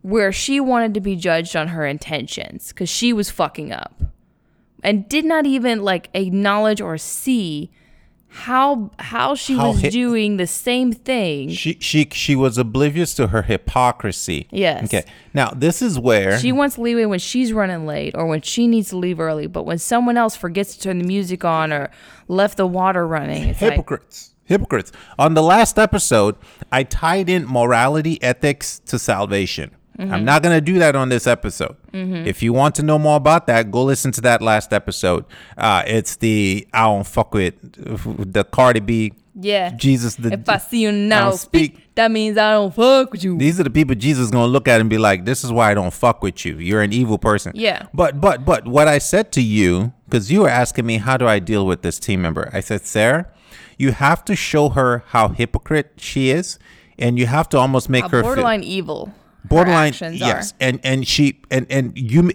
[0.03, 4.03] where she wanted to be judged on her intentions because she was fucking up
[4.83, 7.71] and did not even like acknowledge or see
[8.35, 13.15] how how she How was hi- doing the same thing she she she was oblivious
[13.17, 14.47] to her hypocrisy.
[14.51, 14.85] Yes.
[14.85, 15.05] Okay.
[15.35, 18.89] Now this is where she wants leeway when she's running late or when she needs
[18.89, 21.91] to leave early but when someone else forgets to turn the music on or
[22.27, 23.87] left the water running it's like
[24.45, 24.93] hypocrites.
[25.19, 26.37] On the last episode,
[26.71, 29.71] I tied in morality, ethics to salvation.
[29.99, 30.13] Mm-hmm.
[30.13, 31.77] I'm not going to do that on this episode.
[31.93, 35.27] If you want to know more about that, go listen to that last episode.
[35.59, 39.13] Uh, it's the I don't fuck with the Cardi B.
[39.35, 40.17] yeah Jesus.
[40.17, 41.95] The, if i see you now speak, speak.
[41.95, 44.69] that means i don't fuck with you these are the people Jesus is gonna look
[44.69, 46.59] at and be like, "This is why I don't fuck with you.
[46.59, 47.87] You're an evil person." Yeah.
[47.95, 51.27] But but but what I said to you, because you were asking me how do
[51.27, 53.27] I deal with this team member, I said, Sarah,
[53.83, 56.59] you have to show her how hypocrite she is,
[56.99, 60.57] and you have to almost make A her feel- borderline evil her borderline yes are.
[60.67, 62.31] and and she and and you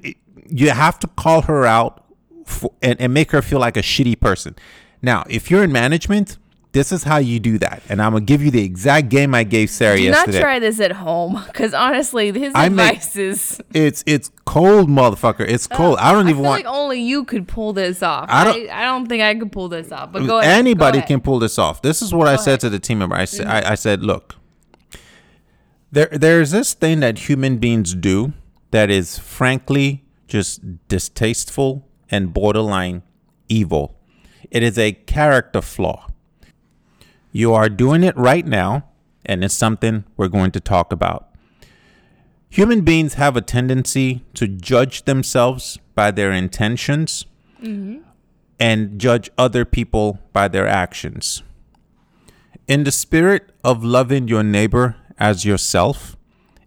[0.61, 2.03] you have to call her out
[2.45, 4.55] for, and, and make her feel like a shitty person
[5.01, 6.37] now if you're in management
[6.73, 9.43] this is how you do that and i'm gonna give you the exact game i
[9.43, 13.15] gave sarah Do yesterday not try this at home, because honestly, his I make- advice
[13.15, 13.61] is.
[13.73, 17.01] it's it's cold motherfucker it's uh, cold i don't I even feel want like only
[17.01, 18.27] you could pull this off.
[18.29, 18.69] I I don't- don't.
[18.69, 20.11] I, don't think I could pull this off.
[20.11, 20.51] But go ahead.
[20.59, 21.07] anybody go ahead.
[21.07, 22.59] can pull this off this is what i said ahead.
[22.61, 23.67] to the team member i said mm-hmm.
[23.67, 24.35] I, I said look
[25.91, 28.33] there there's this thing that human beings do
[28.71, 33.01] that is frankly just distasteful and borderline
[33.49, 33.95] evil
[34.51, 36.07] it is a character flaw
[37.37, 38.71] you are doing it right now
[39.25, 41.27] and it's something we're going to talk about
[42.49, 47.25] human beings have a tendency to judge themselves by their intentions
[47.61, 47.99] mm-hmm.
[48.59, 51.43] and judge other people by their actions.
[52.67, 56.15] In the spirit of loving your neighbor as yourself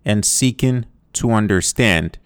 [0.05, 2.19] and seeking to understand,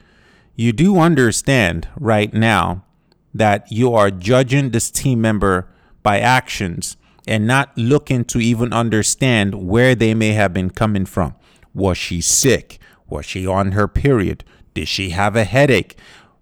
[0.55, 2.85] you do understand right now
[3.33, 5.69] that you are judging this team member
[6.03, 11.35] by actions and not looking to even understand where they may have been coming from.
[11.73, 12.79] Was she sick?
[13.09, 14.45] Was she on her period?
[14.75, 15.97] Did she have a headache?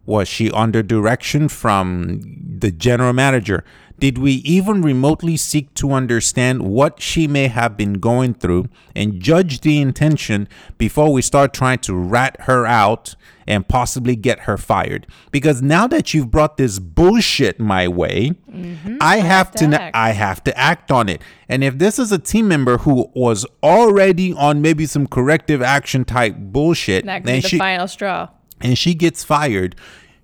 [0.05, 2.21] Was she under direction from
[2.59, 3.64] the general manager?
[4.03, 9.21] Did we even remotely seek to understand what she may have been going through and
[9.21, 13.15] judge the intention before we start trying to rat her out
[13.47, 15.07] and possibly get her fired?
[15.31, 18.97] Because now that you've brought this bullshit my way, mm-hmm.
[19.01, 19.95] I have to, to act.
[19.95, 21.23] I have to act on it.
[21.49, 26.05] And if this is a team member who was already on maybe some corrective action
[26.05, 28.31] type bullshit, That could the she final straw.
[28.61, 29.77] and she gets fired,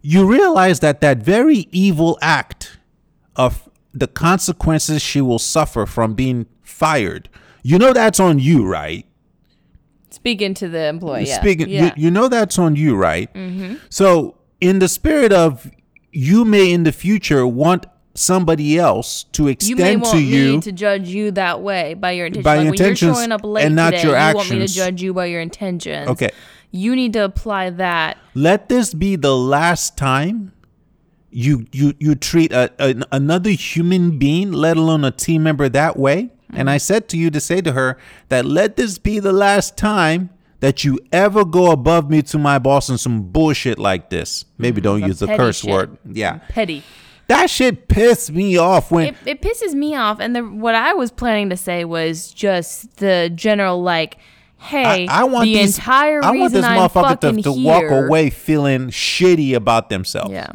[0.03, 2.78] you realize that that very evil act
[3.39, 7.31] of the consequences she will suffer from being fired,
[7.63, 9.07] you know that's on you, right?
[10.11, 11.27] Speaking to the employee.
[11.27, 11.87] Speaking, yeah.
[11.97, 13.33] you, you know that's on you, right?
[13.33, 13.77] Mm-hmm.
[13.89, 15.71] So, in the spirit of
[16.11, 20.57] you may in the future want somebody else to You extend may want to you
[20.57, 22.45] me to judge you that way by your intentions.
[22.45, 24.59] By like when intentions you're showing up late and not today, your you want me
[24.59, 26.09] to judge you by your intentions.
[26.09, 26.31] Okay.
[26.71, 28.19] You need to apply that.
[28.35, 30.53] let this be the last time
[31.31, 35.97] you you you treat a, an another human being let alone a team member that
[35.97, 36.69] way and mm-hmm.
[36.69, 40.31] i said to you to say to her that let this be the last time
[40.61, 44.81] that you ever go above me to my boss and some bullshit like this maybe
[44.81, 45.71] mm, don't use the petty curse shit.
[45.71, 46.83] word mm, yeah Petty.
[47.29, 50.19] that shit pissed me off when It, it pisses me off.
[50.19, 54.17] And the, what I was planning to say was just the general, like,
[54.57, 57.43] hey, I, I want the these, entire I reason want this I'm motherfucker fucking to,
[57.43, 60.53] to here, walk away feeling shitty about themselves Yeah.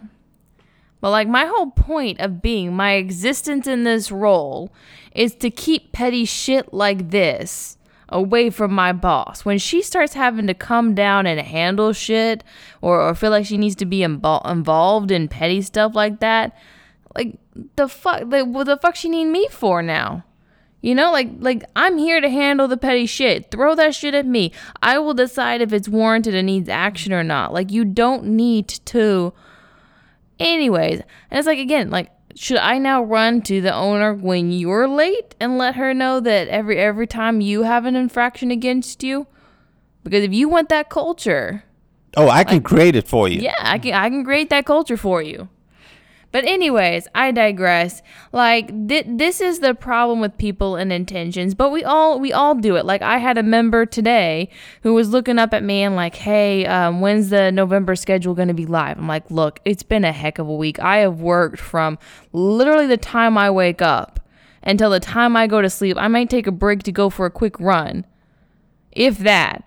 [1.04, 4.72] But like my whole point of being my existence in this role
[5.14, 9.44] is to keep petty shit like this away from my boss.
[9.44, 12.42] When she starts having to come down and handle shit
[12.80, 16.58] or, or feel like she needs to be invo- involved in petty stuff like that,
[17.14, 17.38] like
[17.76, 20.24] the fuck, like, what the fuck she need me for now?
[20.80, 23.52] You know, like like I'm here to handle the petty shit.
[23.52, 24.54] Throw that shit at me.
[24.82, 27.52] I will decide if it's warranted and needs action or not.
[27.52, 29.34] Like you don't need to
[30.40, 31.02] anyways.
[31.30, 35.36] And it's like again, like should I now run to the owner when you're late
[35.40, 39.28] and let her know that every every time you have an infraction against you?
[40.04, 41.64] Because if you want that culture,
[42.18, 43.42] Oh, I can create it for you.
[43.42, 45.50] yeah, I can I can create that culture for you.
[46.34, 48.02] But anyways, I digress.
[48.32, 52.56] Like th- this is the problem with people and intentions, but we all we all
[52.56, 52.88] do it.
[52.88, 54.50] Like I had a member today
[54.82, 58.48] who was looking up at me and like, "Hey, um, when's the November schedule going
[58.48, 60.80] to be live?" I'm like, "Look, it's been a heck of a week.
[60.80, 62.00] I have worked from
[62.32, 64.20] literally the time I wake up
[64.64, 65.98] until the time I go to sleep.
[66.00, 68.08] I might take a break to go for a quick run,
[68.92, 69.64] if that."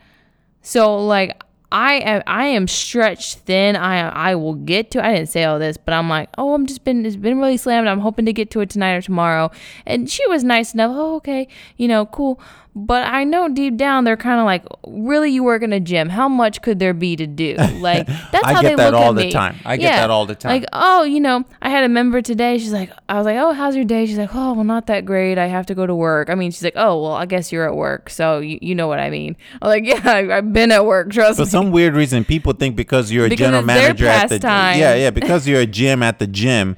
[0.62, 1.40] So like
[1.72, 3.76] I am I am stretched thin.
[3.76, 5.05] I I will get to.
[5.05, 7.57] I didn't say all this, but I'm like, oh, I'm just been it's been really
[7.57, 7.88] slammed.
[7.88, 9.50] I'm hoping to get to it tonight or tomorrow.
[9.85, 10.92] And she was nice enough.
[10.94, 12.40] Oh, okay, you know, cool.
[12.78, 16.10] But I know deep down they're kind of like, really, you work in a gym?
[16.10, 17.56] How much could there be to do?
[17.86, 19.30] Like that's how get they that look all the me.
[19.32, 19.56] time.
[19.64, 20.60] I get that all the time.
[20.60, 22.58] Like, oh, you know, I had a member today.
[22.58, 24.04] She's like, I was like, oh, how's your day?
[24.04, 25.38] She's like, oh, well, not that great.
[25.38, 26.28] I have to go to work.
[26.28, 28.88] I mean, she's like, oh, well, I guess you're at work, so you, you know
[28.88, 29.36] what I mean.
[29.62, 31.10] I'm like, yeah, I, I've been at work.
[31.12, 31.48] Trust For me.
[31.50, 34.78] some weird reason, people think because you're a Because general manager at the pastime.
[34.80, 36.76] yeah yeah because you're a gym at the gym,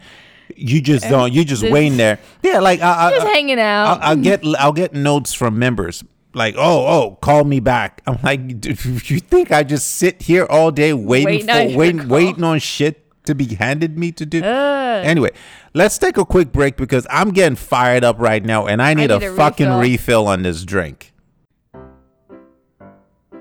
[0.58, 2.18] you just don't you just waiting there.
[2.42, 4.00] Yeah, like I, I, just hanging out.
[4.02, 8.02] I'll, I'll get I'll get notes from members like oh oh call me back.
[8.06, 12.08] I'm like, "Dude, you think I just sit here all day waiting, Waiting for waiting
[12.08, 14.42] waiting on shit to be handed me to do?
[14.42, 15.04] Ugh.
[15.04, 15.30] Anyway,
[15.74, 19.10] let's take a quick break because I'm getting fired up right now and I need,
[19.10, 19.80] need a, a fucking refill.
[19.80, 21.12] refill on this drink.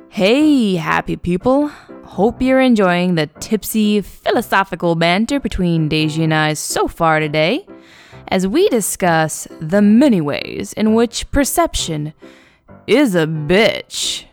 [0.10, 1.72] Hey, happy people.
[2.18, 7.68] Hope you're enjoying the tipsy, philosophical banter between Deji and I so far today
[8.30, 12.16] as we discuss the many ways in which perception
[12.88, 14.26] is a bitch.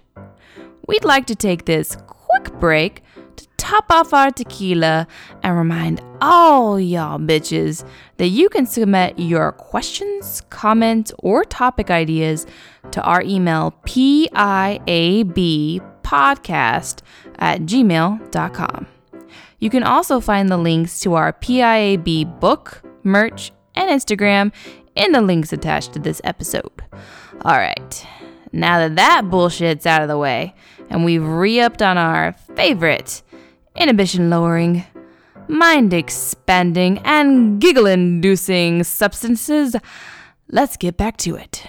[0.89, 3.03] We'd like to take this quick break
[3.37, 5.07] to top off our tequila
[5.43, 12.47] and remind all y'all bitches that you can submit your questions, comments, or topic ideas
[12.93, 15.83] to our email piabpodcast
[17.39, 18.87] at gmail.com.
[19.59, 24.53] You can also find the links to our PIAB book, merch, and Instagram
[24.95, 26.83] in the links attached to this episode.
[27.43, 28.07] All right,
[28.53, 30.55] now that that bullshit's out of the way
[30.91, 33.23] and we've re upped on our favorite
[33.77, 34.85] inhibition lowering,
[35.49, 39.75] mind expanding, and giggle inducing substances,
[40.49, 41.67] let's get back to it.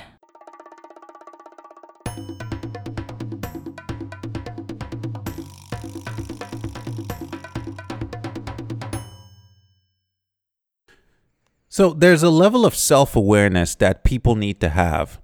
[11.76, 15.20] So there's a level of self-awareness that people need to have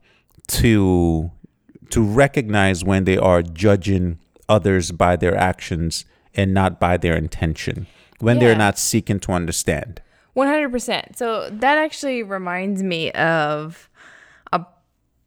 [0.59, 1.31] to
[1.91, 6.03] to recognize when they are judging others by their actions
[6.35, 7.87] and not by their intention.
[8.19, 8.47] When Yeah.
[8.47, 10.01] they're not seeking to understand.
[10.35, 11.17] 100%.
[11.17, 13.89] So that actually reminds me of
[14.51, 14.65] a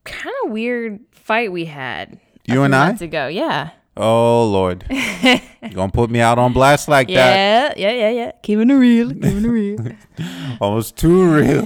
[0.04, 2.20] kind of weird fight we had.
[2.44, 2.86] You and few I?
[2.88, 3.28] months ago.
[3.28, 3.70] Yeah.
[3.96, 4.84] Oh Lord.
[4.90, 7.78] you gonna put me out on blast like that.
[7.78, 8.32] Yeah, yeah, yeah, yeah.
[8.42, 9.86] Keeping it real, keeping it real.
[10.60, 11.60] Almost too real.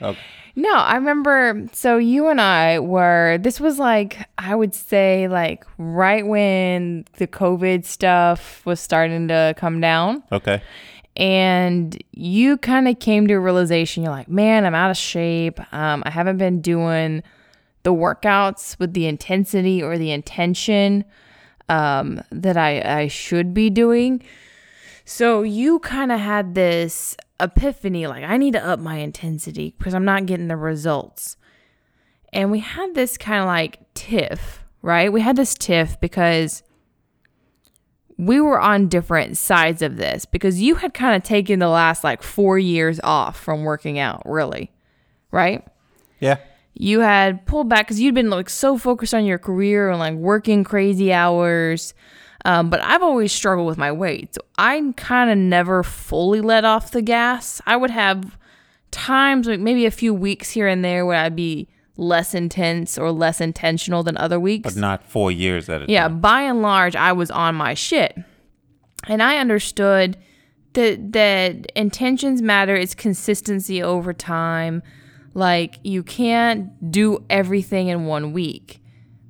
[0.00, 0.18] Okay.
[0.56, 1.66] No, I remember.
[1.72, 3.38] So you and I were.
[3.40, 9.54] This was like I would say like right when the COVID stuff was starting to
[9.56, 10.62] come down, okay.
[11.16, 14.04] and you kind of came to a realization.
[14.04, 15.58] You're like, man, I'm out of shape.
[15.74, 17.24] Um, I haven't been doing
[17.82, 21.04] the workouts with the intensity or the intention
[21.68, 24.22] um, that I I should be doing.
[25.04, 29.94] So you kind of had this epiphany like I need to up my intensity because
[29.94, 31.36] I'm not getting the results.
[32.32, 35.12] And we had this kind of like tiff, right?
[35.12, 36.62] We had this tiff because
[38.16, 42.04] we were on different sides of this because you had kind of taken the last
[42.04, 44.72] like 4 years off from working out, really.
[45.30, 45.66] Right?
[46.20, 46.38] Yeah.
[46.74, 50.14] You had pulled back because you'd been like so focused on your career and like
[50.14, 51.94] working crazy hours.
[52.44, 54.34] Um, but I've always struggled with my weight.
[54.34, 57.60] So I kind of never fully let off the gas.
[57.66, 58.36] I would have
[58.90, 63.12] times, like maybe a few weeks here and there, where I'd be less intense or
[63.12, 64.74] less intentional than other weeks.
[64.74, 66.20] But not four years at a Yeah, time.
[66.20, 68.18] by and large, I was on my shit.
[69.06, 70.18] And I understood
[70.74, 74.82] that that intentions matter, it's consistency over time.
[75.34, 78.80] Like you can't do everything in one week.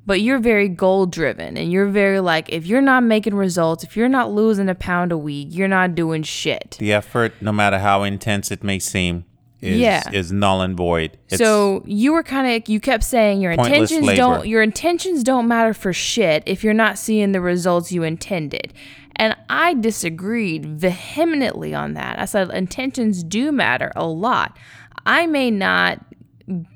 [0.07, 3.97] but you're very goal driven and you're very like if you're not making results, if
[3.97, 6.77] you're not losing a pound a week, you're not doing shit.
[6.79, 9.25] The effort, no matter how intense it may seem,
[9.63, 10.03] is Yeah.
[10.13, 11.17] is null and void.
[11.31, 14.17] It's, so you were kind of you kept saying your intentions labor.
[14.17, 18.75] don't your intentions don't matter for shit if you're not seeing the results you intended.
[19.17, 22.19] And I disagreed vehemently on that.
[22.19, 24.59] I said intentions do matter a lot.
[25.07, 26.05] I may not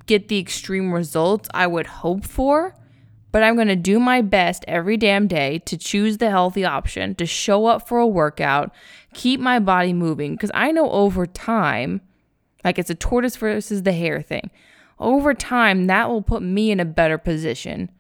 [0.07, 2.75] get the extreme results I would hope for,
[3.31, 7.15] but I'm going to do my best every damn day to choose the healthy option,
[7.17, 8.73] to show up for a workout,
[9.13, 10.33] keep my body moving.
[10.33, 12.01] Because I know over time,
[12.65, 14.51] like it's a tortoise versus the hare thing,
[14.99, 17.91] over time, that will put me in a better position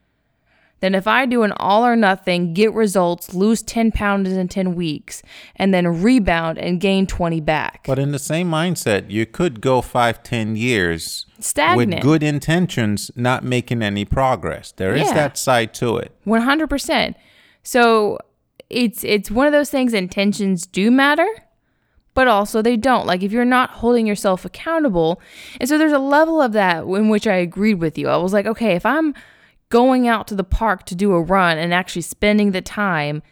[0.81, 4.75] than if I do an all or nothing, get results, lose 10 pounds in 10
[4.75, 5.23] weeks,
[5.57, 7.85] and then rebound and gain 20 back.
[7.87, 11.95] But in the same mindset, you could go five, ten years Stagnant.
[11.95, 14.73] with good intentions, not making any progress.
[14.73, 15.14] There is Yeah.
[15.14, 16.12] that side to it.
[16.27, 17.17] 100%.
[17.62, 18.19] So
[18.71, 21.27] it's it's one of those things intentions do matter,
[22.14, 23.07] but also they don't.
[23.07, 25.21] Like if you're not holding yourself accountable.
[25.61, 28.09] And so there's a level of that in which I agreed with you.
[28.09, 29.14] I was like, okay, if I'm
[29.71, 33.23] going out to the park to do a run and actually spending the time,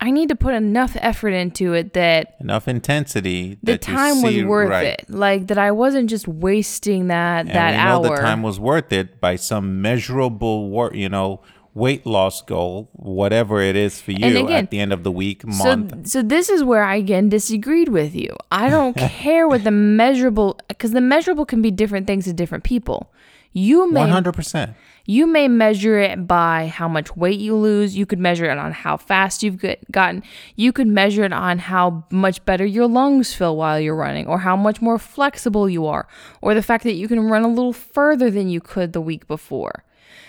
[0.00, 3.58] I need to put enough effort into it that Enough intensity.
[3.62, 4.86] the time was worth right.
[4.86, 5.06] it.
[5.08, 8.02] Like that I wasn't just wasting that And that hour.
[8.02, 11.42] the time was worth it by some measurable work, you know,
[11.74, 15.44] weight loss goal, whatever it is for you again, at the end of the week,
[15.44, 16.06] month.
[16.08, 18.36] So, so this is where I again disagreed with you.
[18.52, 22.62] I don't care what the measurable, because the measurable can be different things to different
[22.64, 23.12] people.
[23.52, 24.74] You may One hundred percent.
[25.10, 27.96] You may measure it by how much weight you lose.
[27.96, 30.22] You could measure it on how fast you've get, gotten.
[30.54, 34.40] You could measure it on how much better your lungs feel while you're running, or
[34.40, 36.06] how much more flexible you are,
[36.42, 39.26] or the fact that you can run a little further than you could the week
[39.26, 39.82] before.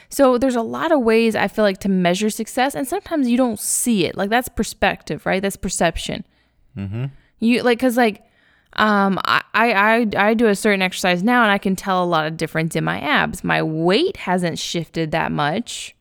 [0.07, 3.35] So there's a lot of ways I feel like to measure success, and sometimes you
[3.35, 4.15] don't see it.
[4.15, 5.41] Like that's perspective, right?
[5.41, 6.23] That's perception.
[6.77, 7.05] Mm-hmm.
[7.39, 8.23] You like because like
[8.73, 12.27] um I, I I do a certain exercise now, and I can tell a lot
[12.27, 13.43] of difference in my abs.
[13.43, 15.95] My weight hasn't shifted that much,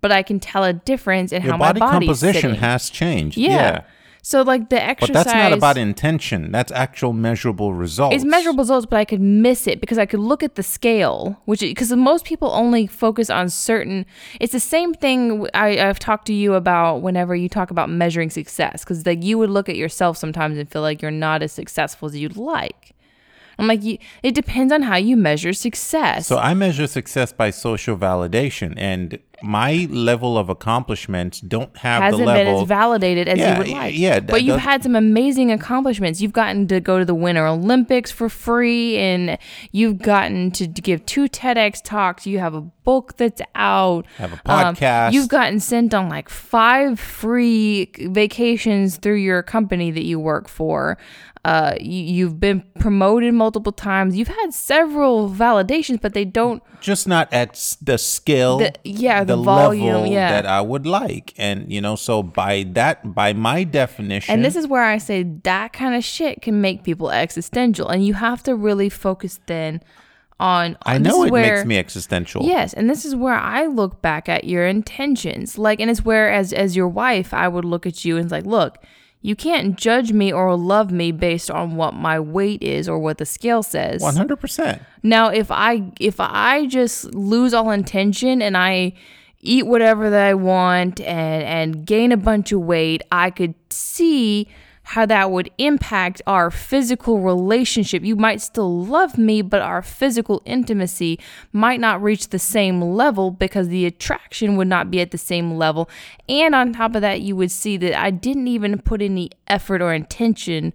[0.00, 2.56] but I can tell a difference in Your how body my body's composition sitting.
[2.56, 3.36] has changed.
[3.36, 3.50] yeah.
[3.50, 3.84] yeah.
[4.24, 5.08] So like the exercise.
[5.08, 6.52] But that's not about intention.
[6.52, 8.14] That's actual measurable results.
[8.14, 11.40] It's measurable results, but I could miss it because I could look at the scale,
[11.44, 14.06] which because most people only focus on certain.
[14.38, 18.30] It's the same thing I, I've talked to you about whenever you talk about measuring
[18.30, 21.50] success, because like you would look at yourself sometimes and feel like you're not as
[21.50, 22.91] successful as you'd like.
[23.58, 26.26] I'm like, you, it depends on how you measure success.
[26.26, 32.20] So I measure success by social validation, and my level of accomplishments don't have hasn't
[32.20, 32.44] the level.
[32.54, 33.98] been as validated as Yeah, you would like.
[33.98, 36.20] yeah, that but you've had some amazing accomplishments.
[36.20, 39.36] You've gotten to go to the Winter Olympics for free, and
[39.72, 42.24] you've gotten to give two TEDx talks.
[42.24, 44.06] You have a book that's out.
[44.18, 45.12] Have a Um, podcast.
[45.12, 50.98] you've gotten sent on like five free vacations through your company that you work for.
[51.44, 54.16] Uh, you, you've been promoted multiple times.
[54.16, 59.36] You've had several validations, but they don't just not at the scale, The- yeah, the
[59.36, 60.30] volume, level yeah.
[60.30, 64.54] that I would like, and you know, so by that, by my definition, And this
[64.54, 68.44] is where I say that kind of shit can make people existential, and you have
[68.44, 69.82] to really focus then
[70.38, 70.76] on.
[70.86, 72.44] I know it where- makes me existential.
[72.44, 76.30] Yes, and this is where I look back at your intentions, like, and it's where
[76.32, 78.78] as as your wife, I would look at you and like, look,
[79.22, 83.18] you can't judge me or love me based on what my weight is or what
[83.18, 84.02] the scale says.
[84.02, 84.82] one hundred percent.
[85.02, 88.94] Now, if I if I just lose all intention and I
[89.40, 94.48] eat whatever that I want and and gain a bunch of weight, I could see
[94.84, 98.02] how that would impact our physical relationship.
[98.02, 101.18] You might still love me, but our physical intimacy
[101.52, 105.52] might not reach the same level because the attraction would not be at the same
[105.56, 105.88] level.
[106.28, 109.80] And on top of that, you would see that I didn't even put any effort
[109.80, 110.72] or intention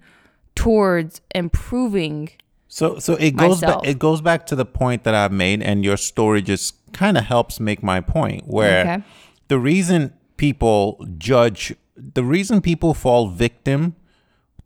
[0.55, 2.29] towards improving
[2.67, 3.87] So so it goes back Myself.
[3.87, 7.25] it goes back to the point that I've made and your story just kind of
[7.25, 9.03] helps make my point where Okay.
[9.49, 13.95] the reason people judge the reason people fall victim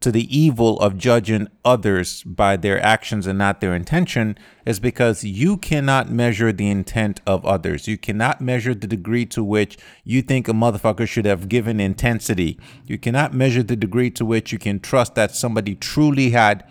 [0.02, 4.36] to the evil of judging others by their actions and not their intention
[4.66, 7.88] is because you cannot measure the intent of others.
[7.88, 12.60] You cannot measure the degree to which you think a motherfucker should have given intensity.
[12.86, 16.66] You cannot measure the degree to which you can trust that somebody truly had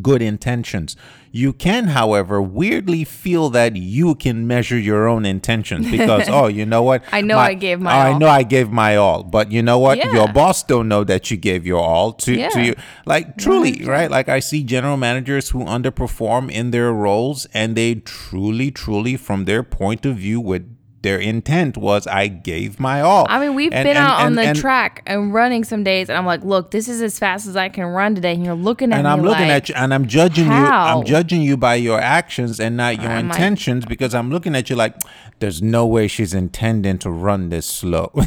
[0.00, 0.96] good intentions.
[1.30, 6.64] You can, however, weirdly feel that you can measure your own intentions because, oh, you
[6.64, 7.02] know what?
[7.12, 8.18] I know I gave my I all.
[8.20, 9.98] know I gave my all, but you know what?
[9.98, 10.12] Yeah.
[10.12, 12.50] Your boss don't know that you gave your all to, Yeah.
[12.50, 12.74] to you.
[13.04, 14.10] Like truly, right?
[14.10, 19.44] Like I see general managers who underperform in their roles and they truly, truly, from
[19.44, 20.73] their point of view with
[21.04, 23.26] their intent was I gave my all.
[23.28, 25.84] I mean, we've And- been and- out on and- the and- track and running some
[25.84, 28.32] days, and I'm like, look, this is as fast as I can run today.
[28.34, 30.52] And you're looking at and me I'm looking like, at you and I'm judging you?
[30.52, 34.56] I'm judging you by your actions and not your I'm like- intentions because I'm looking
[34.56, 34.96] at you like
[35.40, 38.10] there's no way she's intending to run this slow.
[38.14, 38.24] or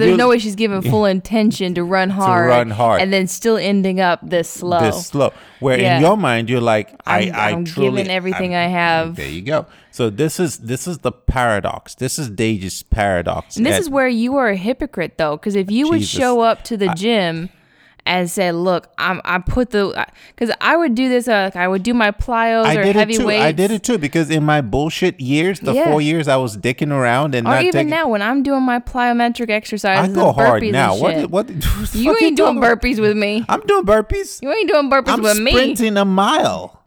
[0.00, 3.00] there's no way she's giving full intention to run hard, run hard.
[3.00, 4.80] and then still ending up this slow.
[4.80, 5.32] this slow.
[5.60, 5.96] Where Yeah.
[5.96, 9.16] in your mind you're like, I, I'm- I I'm truly giving everything I'm- I have.
[9.16, 9.66] There you go.
[9.98, 11.96] So this is this is the paradox.
[11.96, 13.56] This is Deji's paradox.
[13.56, 16.40] And this at- is where you are a hypocrite, though, because if you would show
[16.40, 17.48] up to the gym
[18.06, 21.66] and say, "Look, I'm I put the," because I would do this, uh, like I
[21.66, 23.26] would do my plyos I or did it heavy too.
[23.26, 23.42] weights.
[23.42, 25.90] I did it too because in my bullshit years, the Yeah.
[25.90, 27.90] four years I was dicking around and Or not even taking.
[27.90, 29.50] now, when I'm doing my plyometric
[29.84, 30.94] I go hard burpees now.
[30.94, 31.28] What?
[31.28, 31.46] What?
[31.48, 32.80] the you ain't doing about?
[32.80, 33.44] burpees with me.
[33.48, 34.40] I'm doing burpees.
[34.42, 35.50] You ain't doing burpees I'm with me.
[35.50, 36.77] sprinting a mile.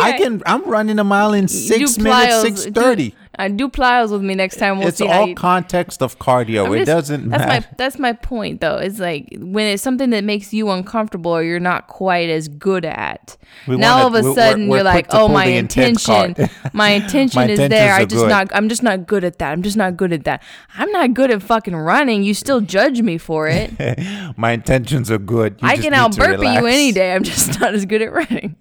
[0.00, 0.42] I can.
[0.46, 2.42] I'm running a mile in six do minutes, plyos.
[2.42, 4.78] six Do- I do plyos with me next time.
[4.78, 5.34] We'll It's all you.
[5.34, 6.66] context of cardio.
[6.66, 7.66] I'm it doesn't that's matter.
[7.70, 8.76] my that's my point though.
[8.76, 12.84] It's like when it's something that makes you uncomfortable or you're not quite as good
[12.84, 13.38] at.
[13.66, 16.36] We now wanna- all of a we're- sudden we're you're like, oh my intention,
[16.74, 17.94] my intention My is there.
[17.94, 18.28] I just good.
[18.28, 18.48] not.
[18.54, 19.50] I'm just not good at that.
[19.52, 20.42] I'm just not good at that.
[20.76, 22.22] I'm not good at fucking running.
[22.24, 23.72] You still judge me for it.
[24.36, 25.56] my intentions are good.
[25.62, 27.14] You I just can out burpee you any day.
[27.14, 28.56] I'm just not as good at running.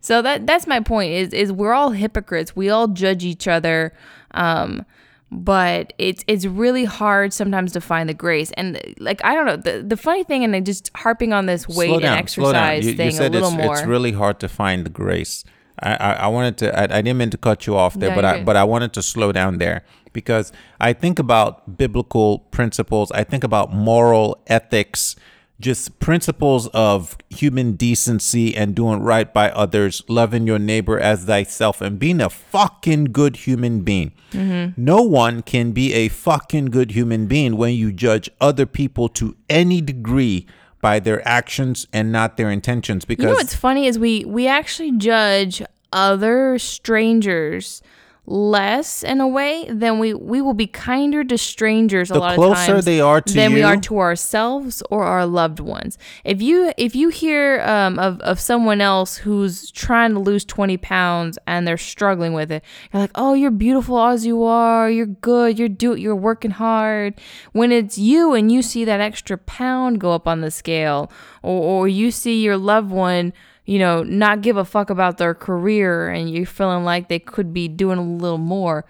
[0.00, 1.12] So that that's my point.
[1.12, 2.54] Is is we're all hypocrites.
[2.54, 3.92] We all judge each other.
[4.32, 4.84] Um,
[5.30, 8.52] but it's it's really hard sometimes to find the grace.
[8.52, 11.68] And like I don't know the the funny thing, and I just harping on this
[11.68, 13.74] weight down, and exercise You, you thing said a little it's, more.
[13.74, 15.44] it's really hard to find the grace.
[15.80, 16.78] I, I, I wanted to.
[16.78, 18.92] I, I didn't mean to cut you off there, No, but I but I wanted
[18.92, 19.82] to slow down there
[20.12, 23.10] because I think about biblical principles.
[23.10, 25.16] I think about moral ethics,
[25.60, 31.80] just principles of human decency and doing right by others, loving your neighbor as thyself,
[31.80, 34.12] and being a fucking good human being.
[34.32, 34.82] Mm-hmm.
[34.82, 39.36] No one can be a fucking good human being when you judge other people to
[39.48, 40.46] any degree
[40.80, 43.04] by their actions and not their intentions.
[43.04, 47.80] Because You know what's funny is we we actually judge other strangers
[48.26, 52.32] less in a way than we we will be kinder to strangers a The lot
[52.32, 55.60] of closer times they are to you than we are to ourselves or our loved
[55.60, 55.98] ones.
[56.24, 60.78] If you if you hear um, of of someone else who's trying to lose twenty
[60.78, 64.90] pounds and they're struggling with it, you're like, oh, you're beautiful as you are.
[64.90, 65.58] You're good.
[65.58, 67.20] You're do you're working hard.
[67.52, 71.12] When it's you and you see that extra pound go up on the scale,
[71.42, 73.34] or or you see your loved one
[73.64, 77.52] you know, not give a fuck about their career and you're feeling like they could
[77.52, 78.84] be doing a little more,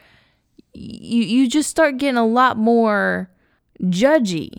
[0.73, 3.31] you you just start getting a lot more
[3.83, 4.51] judgy.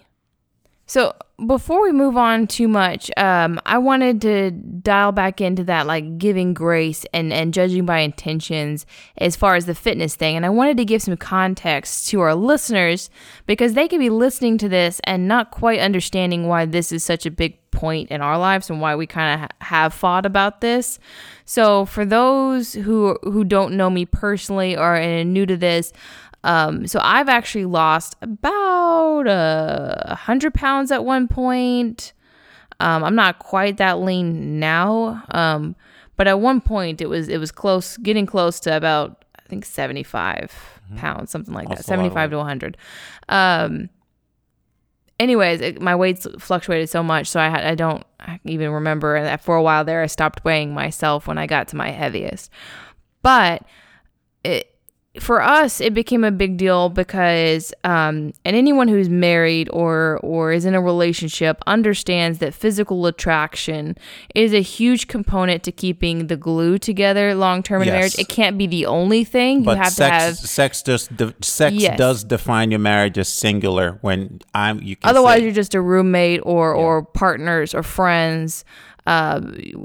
[0.87, 1.13] So
[1.47, 6.17] before we move on too much, um, I wanted to dial back into that like
[6.17, 8.85] giving grace and, and judging by intentions
[9.17, 10.35] as far as the fitness thing.
[10.35, 13.09] And I wanted to give some context to our listeners
[13.47, 17.25] because they could be listening to this and not quite understanding why this is such
[17.25, 20.61] a big point in our lives and why we kind of ha- have fought about
[20.61, 20.97] this.
[21.45, 25.93] So for those who who don't know me personally or are new to this,
[26.43, 32.13] um, so I've actually lost about a hundred pounds at one point.
[32.79, 35.75] Um, I'm not quite that lean now, um,
[36.17, 39.65] but at one point it was it was close, getting close to about I think
[39.65, 40.51] 75
[40.97, 42.77] pounds, something like That's that, a lot of 75 to 100.
[43.29, 43.89] Um,
[45.19, 48.03] anyways, it, my weights fluctuated so much, so I had, I don't
[48.43, 49.15] even remember.
[49.15, 52.51] And for a while there, I stopped weighing myself when I got to my heaviest.
[53.21, 53.63] But
[54.43, 54.74] it,
[55.19, 60.51] for us, it became a big deal because, um, and anyone who's married or or
[60.51, 63.97] is in a relationship understands that physical attraction
[64.33, 68.17] is a huge component to keeping the glue together long term in a marriage.
[68.19, 69.63] It can't be the only thing.
[69.63, 71.97] but you have sex, to have sex just de- sex Yes.
[71.97, 73.97] does define your marriage as singular.
[74.01, 78.63] When I'm, you can Otherwise, say- you're just a roommate or or partners or friends.
[79.05, 79.39] Uh,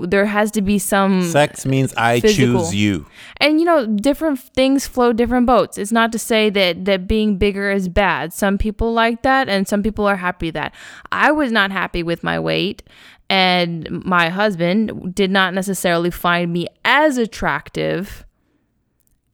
[0.06, 2.60] there has to be some sex means I physical.
[2.60, 3.06] choose you.
[3.36, 5.76] and you know different things float different boats.
[5.76, 8.32] It's not to say that that being bigger is bad.
[8.32, 10.74] Some people like that and some people are happy that.
[11.12, 12.82] I was not happy with my weight
[13.28, 18.24] and my husband did not necessarily find me as attractive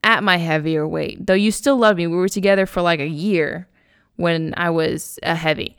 [0.02, 2.08] at my heavier weight though you still love me.
[2.08, 3.68] We were together for like a year
[4.16, 5.76] when i was a heavy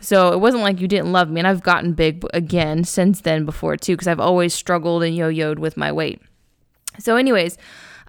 [0.00, 3.44] so it wasn't like you didn't love me and i've gotten big again since then
[3.44, 6.20] before too because i've always struggled and yo-yoed with my weight
[6.98, 7.58] so, anyways,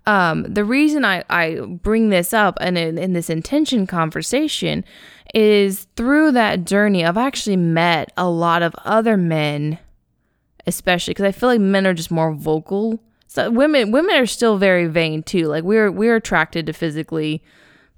[0.06, 4.86] um, the reason I, I bring this up and in, in this intention conversation
[5.34, 9.80] is through that journey, I've actually met a lot of other men,
[10.66, 13.00] especially because I feel like men are just more vocal.
[13.28, 15.48] So women women are still very vain too.
[15.48, 17.44] Like we're we're attracted to physically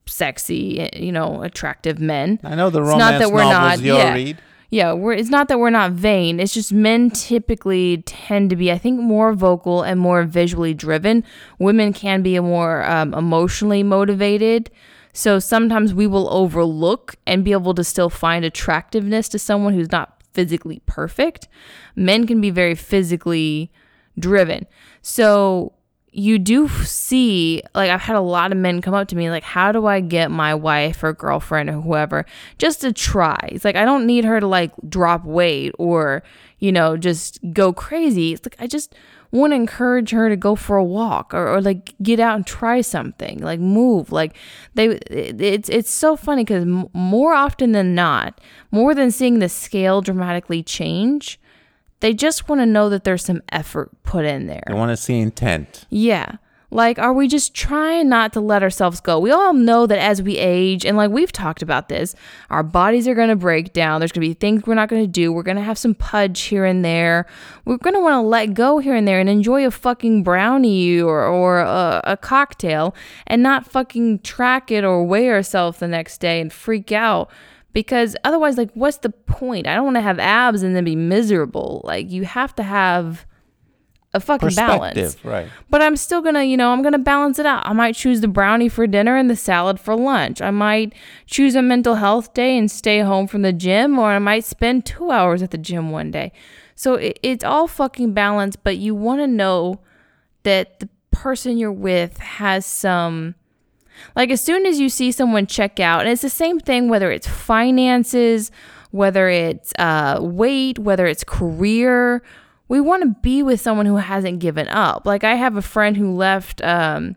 [0.06, 2.40] sexy, you know, attractive men.
[2.44, 4.14] I know the It's romance not that we're novels not- you'll yeah.
[4.14, 4.38] read.
[4.72, 6.40] Yeah, we're, it's not that we're not vain.
[6.40, 11.24] It's just men typically tend to be, I think, more vocal and more visually driven.
[11.58, 14.70] Women can be more um, emotionally motivated.
[15.12, 19.92] So sometimes we will overlook and be able to still find attractiveness to someone who's
[19.92, 21.48] not physically perfect.
[21.96, 23.72] Men can be very physically
[24.20, 24.68] driven.
[25.02, 25.74] So
[26.12, 29.44] you do see like I've had a lot of men come up to me like
[29.44, 32.26] how do I get my wife or girlfriend or whoever
[32.58, 33.38] just to try.
[33.52, 36.24] It's like I don't need her to like drop weight or
[36.58, 38.34] you know just go crazy.
[38.34, 38.96] It's like I just
[39.32, 42.48] want to encourage her to go for a walk or, or like get out and
[42.48, 44.36] try something like move like
[44.74, 48.42] they it, it's it's so funny because m- more often than not
[48.72, 51.40] more than seeing the scale dramatically change
[52.02, 54.98] they just want to know that there's some effort put in there They want to
[54.98, 55.86] see intent.
[55.90, 56.38] yeah.
[56.72, 59.18] Like, are we just trying not to let ourselves go?
[59.18, 62.14] We all know that as we age, and like we've talked about this,
[62.52, 64.00] our bodies are going to break down.
[64.00, 65.34] There's going to be things we're not going to do.
[65.34, 67.26] We're going to have some pudge here and there.
[67.66, 71.02] We're going to want to let go here and there and enjoy a fucking brownie
[71.02, 72.94] or, or a, a cocktail
[73.26, 77.32] and not fucking track it or weigh ourselves the next day and freak out.
[77.72, 79.68] Because otherwise, like, what's the point?
[79.68, 81.82] I don't want to have abs and then be miserable.
[81.84, 83.26] Like, you have to have
[84.14, 85.24] a fucking balance.
[85.24, 85.48] Right.
[85.70, 87.68] But I'm still gonna, you know, I'm gonna balance it out.
[87.68, 90.42] I might choose the brownie for dinner and the salad for lunch.
[90.42, 90.94] I might
[91.28, 94.86] choose a mental health day and stay home from the gym, or I might spend
[94.86, 96.32] two hours at the gym one day.
[96.76, 99.80] So it, it's all fucking balance, but you wanna know
[100.44, 103.36] that the person you're with has some.
[104.16, 107.12] Like, as soon as you see someone check out, and it's the same thing whether
[107.12, 108.52] it's finances,
[108.92, 112.24] whether it's uh, weight, whether it's career,
[112.68, 115.06] we want to be with someone who hasn't given up.
[115.06, 117.16] Like I have a friend who left um,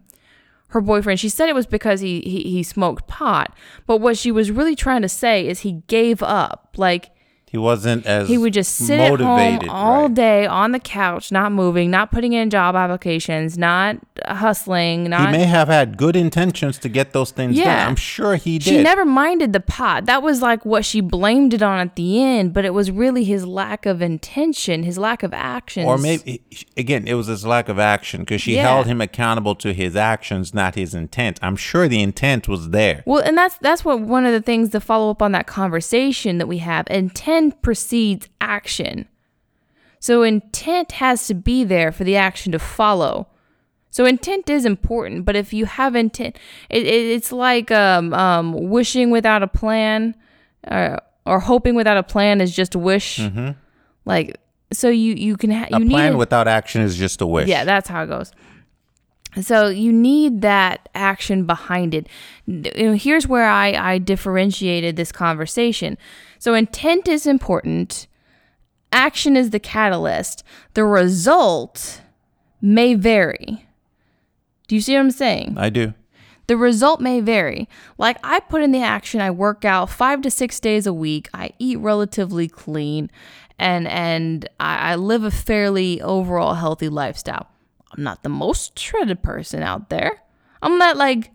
[0.69, 1.21] her boyfriend.
[1.21, 3.55] She said it was because he, he he smoked pot,
[3.87, 6.75] but what she was really trying to say is he gave up.
[6.77, 7.12] Like
[7.53, 10.15] He wasn't as he would just sit at home motivated, all right.
[10.15, 15.09] day on the couch, not moving, not putting in job applications, not uh, hustling, He
[15.09, 17.67] not may have had good intentions to get those things done.
[17.67, 17.87] Yeah.
[17.87, 18.65] I'm sure he did.
[18.65, 20.07] She never minded the pot.
[20.07, 23.23] That was like what she blamed it on at the end, but it was really
[23.25, 25.85] his lack of intention, his lack of action.
[25.85, 26.41] or maybe
[26.79, 28.63] again, it was his lack of action because she Yeah.
[28.63, 31.39] held him accountable to his actions, not his intent.
[31.43, 33.03] I'm sure the intent was there.
[33.05, 36.39] Well, and that's that's what one of the things to follow up on that conversation
[36.39, 36.87] that we have.
[36.89, 39.09] Intent precedes action.
[39.99, 43.27] So intent has to be there for the action to follow.
[43.91, 46.37] So intent is important, but if you have intent,
[46.71, 50.15] it, it, it's like um, um, wishing without a plan,
[50.67, 53.21] uh, or hoping without a plan is just a wish.
[54.05, 54.39] Like
[54.73, 55.75] so, you you can ha- Mm-hmm.
[55.75, 57.49] A you need a- without action is just a wish.
[57.49, 58.33] yeah, that's how it goes.
[59.41, 62.07] So you need that action behind it.
[62.47, 65.97] You know, here's where I, I differentiated this conversation.
[66.39, 68.07] So intent is important.
[68.93, 70.45] Action is the catalyst.
[70.75, 72.03] The result
[72.61, 73.67] may vary.
[74.69, 75.55] Do you see what I'm saying?
[75.57, 75.95] I do.
[76.47, 77.69] The result may vary.
[77.97, 81.31] Like I put in the action, I work out five to six days a week.
[81.33, 83.11] I eat relatively clean,
[83.59, 87.49] and and I, I live a fairly overall healthy lifestyle.
[87.97, 90.23] I'm not the most shredded person out there.
[90.63, 91.31] I'm not like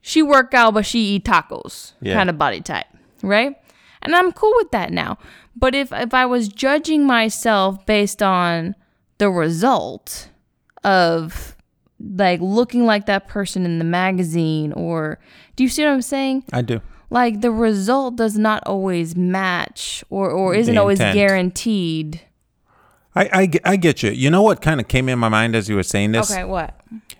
[0.00, 2.14] she work out but she eat tacos Yeah.
[2.14, 2.86] kind of body type,
[3.22, 3.56] right?
[4.02, 5.18] And I'm cool with that now.
[5.56, 8.74] But if if I was judging myself based on
[9.18, 10.30] the result
[10.84, 11.56] of
[11.98, 15.18] like looking like that person in the magazine or
[15.56, 16.44] do you see what I'm saying?
[16.52, 16.80] I do.
[17.10, 22.22] Like the result does not always match or or isn't always guaranteed.
[23.14, 24.10] I, I, get- I get you.
[24.10, 26.30] You know what kind of came in my mind as you were saying this?
[26.30, 26.78] Okay, what?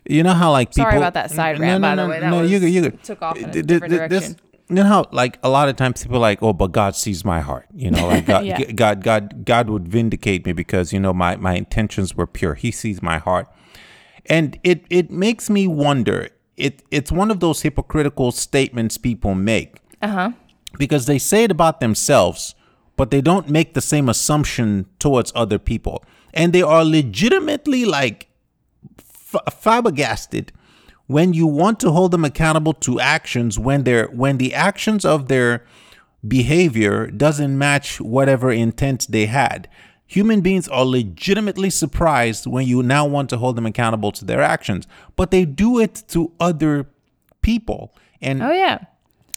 [0.09, 0.85] You know how like people.
[0.85, 2.21] Sorry about that side rant, by the way.
[2.21, 4.37] That no, you was- good, you took off in a Th- different th- this- direction.
[4.69, 7.25] you know how like a lot of times people are like, oh, but God sees
[7.25, 7.67] my heart.
[7.75, 8.71] You know, like God, Yeah.
[8.73, 12.55] God, God, God would vindicate me because you know my my intentions were pure.
[12.55, 13.49] He sees my heart,
[14.27, 16.29] and it it makes me wonder.
[16.57, 20.31] It it's one of those hypocritical statements people make Uh huh.
[20.79, 22.55] because they say it about themselves,
[23.01, 26.05] but they don't make the same assumption towards other people.
[26.35, 28.29] And they are legitimately like
[29.33, 30.53] f- flabbergasted
[31.07, 35.29] when you want to hold them accountable to actions when they're when the actions of
[35.29, 35.65] their
[36.29, 39.67] behavior doesn't match whatever intent they had.
[40.07, 44.43] Human beings are legitimately surprised when you now want to hold them accountable to their
[44.43, 44.87] actions,
[45.17, 46.87] but they do it to other
[47.41, 47.95] people.
[48.21, 48.85] And Oh yeah.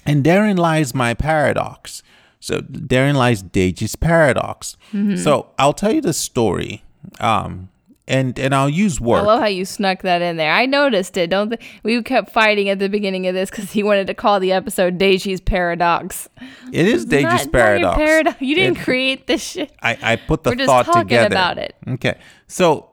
[0.05, 2.03] and therein lies my paradox.
[2.43, 4.75] So therein lies Deji's paradox.
[5.15, 6.83] So I'll tell you the story.
[7.21, 7.69] Um,
[8.05, 9.19] and and I'll use word.
[9.19, 10.51] I love how you snuck that in there.
[10.51, 11.29] I noticed it.
[11.29, 14.41] Don't th- we kept fighting at the beginning of this because he wanted to call
[14.41, 16.27] the episode "Daisy's Paradox."
[16.73, 17.95] it is Deji's paradox.
[17.95, 18.41] paradox.
[18.41, 19.71] You didn't It- create this shit.
[19.81, 21.27] I, I put the We're just thought talking together.
[21.27, 21.75] about it.
[21.87, 22.17] Okay.
[22.47, 22.89] So,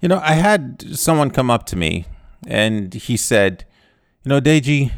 [0.00, 2.06] you know, I had someone come up to me
[2.48, 3.64] and he said,
[4.24, 4.90] you know, Deji,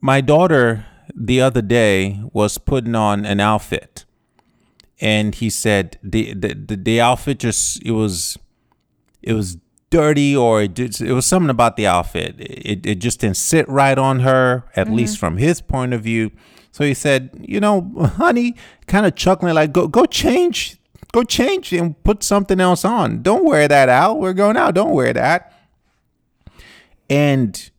[0.00, 4.04] my daughter the other day was putting on an outfit.
[5.00, 8.38] And he said the the, the, the outfit just it was
[9.22, 9.58] it was
[9.90, 12.36] dirty or it, did, it was something about the outfit.
[12.38, 14.96] It, it just didn't sit right on her, at mm-hmm.
[14.96, 16.30] least from his point of view.
[16.72, 18.54] So he said, you know, honey,
[18.86, 20.78] kind of chuckling like, go go change,
[21.12, 23.22] go change and put something else on.
[23.22, 24.18] Don't wear that out.
[24.18, 24.74] We're going out.
[24.74, 25.54] Don't wear that.
[27.10, 27.70] And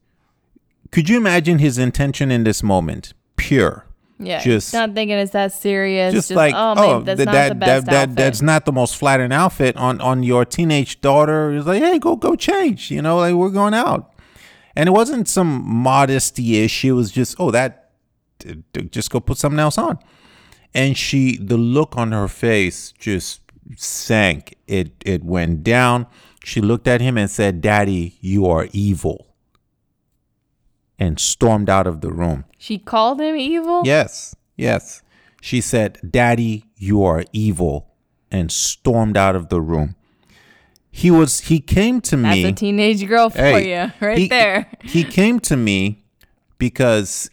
[0.92, 3.14] could you imagine his intention in this moment?
[3.50, 3.86] Pure.
[4.20, 6.14] Yeah, Just- not thinking it's that serious.
[6.14, 8.66] Just, Just, like, oh, oh, that's that, not that, the best that, that, that's not
[8.66, 11.56] the most flattering outfit on, on your teenage daughter.
[11.56, 12.92] It's like, hey, go, go change.
[12.92, 14.14] You know, like we're going out.
[14.76, 16.94] And it wasn't some modesty issue.
[16.94, 17.92] It was just, oh, that,
[18.92, 19.98] just go put something else on.
[20.74, 23.42] And she, the look on her face just
[23.78, 24.56] sank.
[24.68, 26.08] It, it went down.
[26.44, 29.28] She looked at him and said, Daddy, you are evil.
[31.00, 32.44] And stormed out of the room.
[32.60, 33.82] She called him evil.
[33.86, 35.02] Yes, yes.
[35.42, 37.88] She said, Daddy, you are evil,
[38.30, 39.96] and stormed out of the room.
[40.92, 42.46] He was, he came to that's me.
[42.46, 44.68] a teenage girl for Hey, you, right he- there.
[44.84, 46.04] He came to me
[46.58, 47.30] because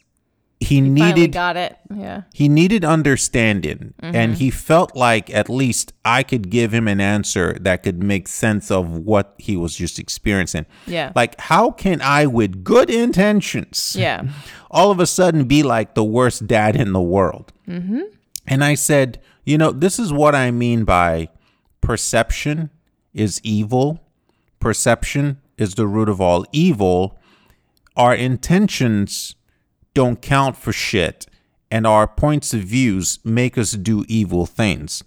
[0.58, 1.76] he Finally needed got it.
[1.94, 2.22] Yeah.
[2.32, 4.16] he needed understanding Mm-hmm.
[4.16, 8.26] and he felt like at least I could give him an answer that could make
[8.26, 10.64] sense of what he was just experiencing.
[10.86, 11.12] Yeah.
[11.14, 14.22] Like how can I with good intentions Yeah.
[14.70, 17.52] all of a sudden be like the worst dad in the world?
[17.68, 18.00] Mm-hmm.
[18.46, 21.28] And I said, you know, this is what I mean by
[21.80, 22.70] perception
[23.14, 24.00] is evil.
[24.58, 27.18] Perception is the root of all evil.
[27.96, 29.35] Our intentions
[29.96, 31.26] don't count for shit,
[31.70, 35.02] and our points of views make us do evil things.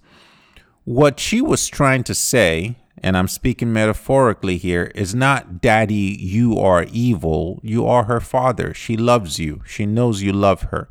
[0.83, 6.57] What she was trying to say, and I'm speaking metaphorically here, is not, Daddy, you
[6.57, 7.59] are evil.
[7.61, 8.73] You are her father.
[8.73, 9.61] She loves you.
[9.63, 10.89] She knows you love her.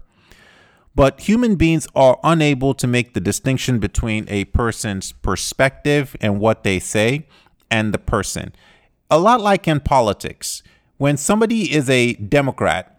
[0.94, 6.62] But human beings are unable to make the distinction between a person's perspective and what
[6.62, 7.26] they say
[7.68, 8.54] and the person.
[9.10, 10.62] A lot like in politics,
[10.98, 12.97] when somebody is a Democrat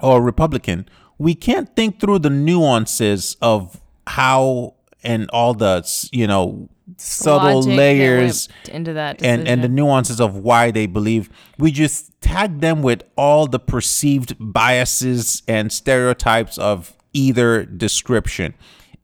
[0.00, 0.88] or Republican,
[1.18, 7.76] we can't think through the nuances of how and all the, you know, subtle Logic
[7.76, 11.28] layers into that and and the nuances of why they believe.
[11.58, 18.54] We just tag them with all the perceived biases and stereotypes of either description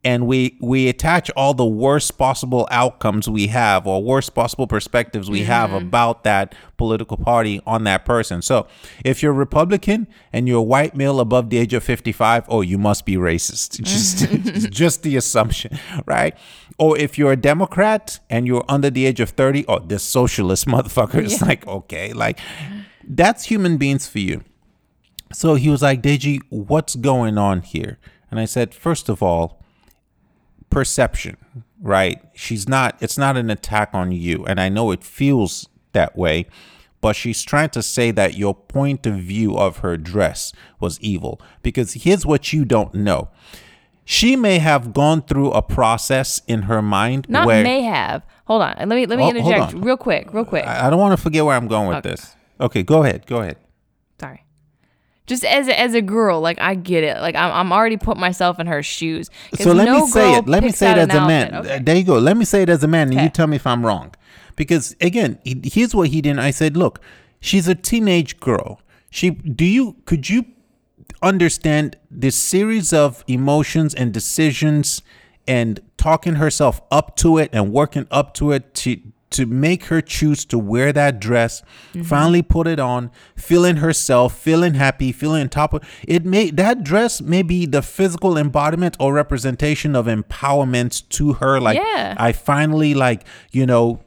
[0.05, 5.31] and we we attach all the worst possible outcomes we have or worst possible perspectives
[5.31, 8.43] we have about that political party on that person.
[8.43, 8.67] So
[9.05, 12.79] if you're republican and you're a white male above the age of 55 oh you
[12.79, 13.81] must be racist.
[13.85, 16.37] Just just the assumption right?
[16.79, 20.67] Or if you're a democrat and you're under the age of 30 oh this socialist
[20.75, 22.39] motherfucker is like okay like
[23.07, 24.45] that's human beings for you.
[25.33, 27.99] So he was like, Deji, what's going on here?
[28.31, 29.64] And I said, first of all,
[30.75, 31.37] perception,
[31.81, 32.21] right?
[32.35, 34.45] She's not, it's not an attack on you.
[34.45, 36.47] And I know it feels that way,
[37.01, 41.41] but she's trying to say that your point of view of her dress was evil.
[41.63, 43.29] Because here's what you don't know.
[44.05, 48.23] She may have gone through a process in her mind Not where may have.
[48.47, 48.75] Hold on.
[48.79, 50.67] Let me let me Oh, interject real quick, real quick.
[50.67, 52.11] I I don't want to forget where I'm going with Okay.
[52.11, 52.37] this.
[52.61, 53.27] Okay, go ahead.
[53.27, 53.57] Go ahead.
[54.21, 54.45] Sorry.
[55.27, 57.19] Just as a, as a girl, like I get it.
[57.21, 59.31] Like I'm I'm already put myself in her shoes.
[59.55, 60.47] So let no me say it.
[60.47, 61.55] Let me say it as a man.
[61.55, 61.79] Okay.
[61.79, 62.19] There you go.
[62.19, 64.15] Let me say it as a man, and you tell me if I'm wrong.
[64.57, 66.41] Because again, he- here's what he didn't.
[66.41, 67.01] I said, look,
[67.41, 68.81] she's a teenage girl.
[69.11, 70.45] She do you could you
[71.23, 75.03] understand this series of emotions and decisions
[75.49, 79.01] and talking herself up to it and working up to it to
[79.35, 81.63] to make her choose to wear that dress,
[81.93, 82.03] mm-hmm.
[82.03, 87.21] finally put it on, feeling herself, feeling happy, feeling top of it may that dress
[87.21, 91.61] may be the physical embodiment or representation of empowerment to her.
[91.61, 92.15] Like Yeah.
[92.17, 94.01] I finally like, you know,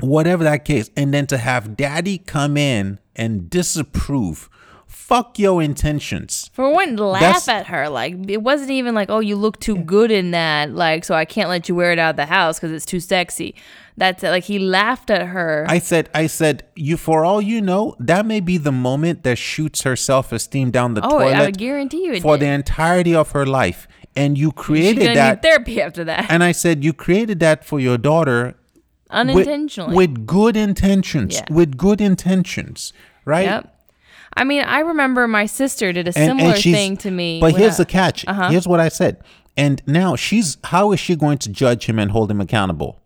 [0.00, 0.90] whatever that case.
[0.96, 4.48] And then to have daddy come in and disapprove.
[5.08, 6.50] Fuck your intentions.
[6.52, 7.88] For one, laugh That's- at her.
[7.88, 10.74] Like it wasn't even like, oh, you look too good in that.
[10.74, 13.00] Like so, I can't let you wear it out of the house because it's too
[13.00, 13.54] sexy.
[13.96, 14.28] That's it.
[14.28, 15.64] Like he laughed at her.
[15.66, 19.38] I said, I said, you for all you know, that may be the moment that
[19.38, 22.44] shoots her self esteem down the oh, toilet I would guarantee you it for did.
[22.44, 23.88] the entirety of her life.
[24.14, 26.30] And you created that therapy after that.
[26.30, 28.56] and I said, you created that for your daughter
[29.08, 29.96] unintentionally.
[29.96, 31.36] with, with good intentions.
[31.36, 31.46] Yeah.
[31.50, 32.92] With good intentions,
[33.24, 33.46] right?
[33.46, 33.74] Yep.
[34.36, 37.40] I mean, I remember my sister did a similar she's- thing to me.
[37.40, 38.24] But here's the catch.
[38.26, 38.50] Uh-huh.
[38.50, 39.22] Here's what I said.
[39.56, 43.00] And now she's how is she going to judge him and hold him accountable?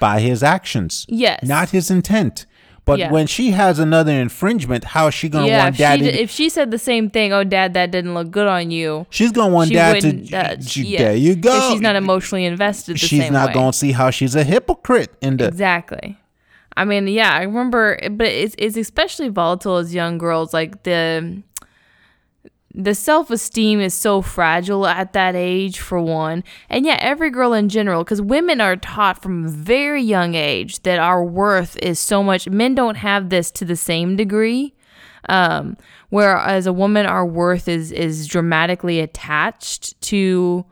[0.00, 1.06] By his actions.
[1.08, 1.42] Yes.
[1.44, 2.44] Not his intent.
[2.84, 3.12] But Yeah.
[3.12, 6.22] when she has another infringement, how is she gonna yeah, want if dad she, to
[6.22, 9.06] if she said the same thing, oh, dad, that didn't look good on you.
[9.08, 11.70] She's gonna want she dad to uh, she- yeah, there you go.
[11.70, 12.94] She's not emotionally invested.
[12.96, 13.54] The She's not way.
[13.54, 16.18] gonna see how she's a hypocrite in the Exactly.
[16.76, 20.52] I mean, yeah, I remember, but it's it's especially volatile as young girls.
[20.52, 21.42] Like the
[22.74, 27.52] the self esteem is so fragile at that age, for one, and yeah, every girl
[27.52, 31.98] in general, because women are taught from a very young age that our worth is
[31.98, 32.48] so much.
[32.48, 34.74] Men don't have this to the same degree.
[35.28, 35.76] Um,
[36.08, 40.64] where as a woman, our worth is is dramatically attached to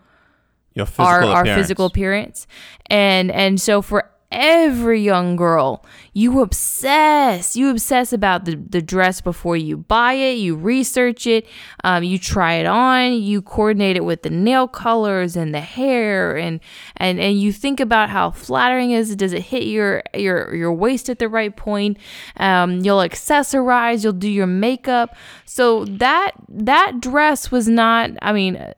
[0.74, 2.46] your physical our, our physical appearance
[2.86, 5.84] and and so for every young girl.
[6.12, 7.56] You obsess.
[7.56, 10.38] You obsess about the, the dress before you buy it.
[10.38, 11.46] You research it.
[11.84, 13.14] Um, you try it on.
[13.14, 16.60] You coordinate it with the nail colors and the hair and
[16.96, 19.14] and and you think about how flattering is.
[19.16, 21.98] Does it hit your your your waist at the right point?
[22.36, 24.04] Um, you'll accessorize.
[24.04, 25.16] You'll do your makeup.
[25.44, 28.72] So that that dress was not i mean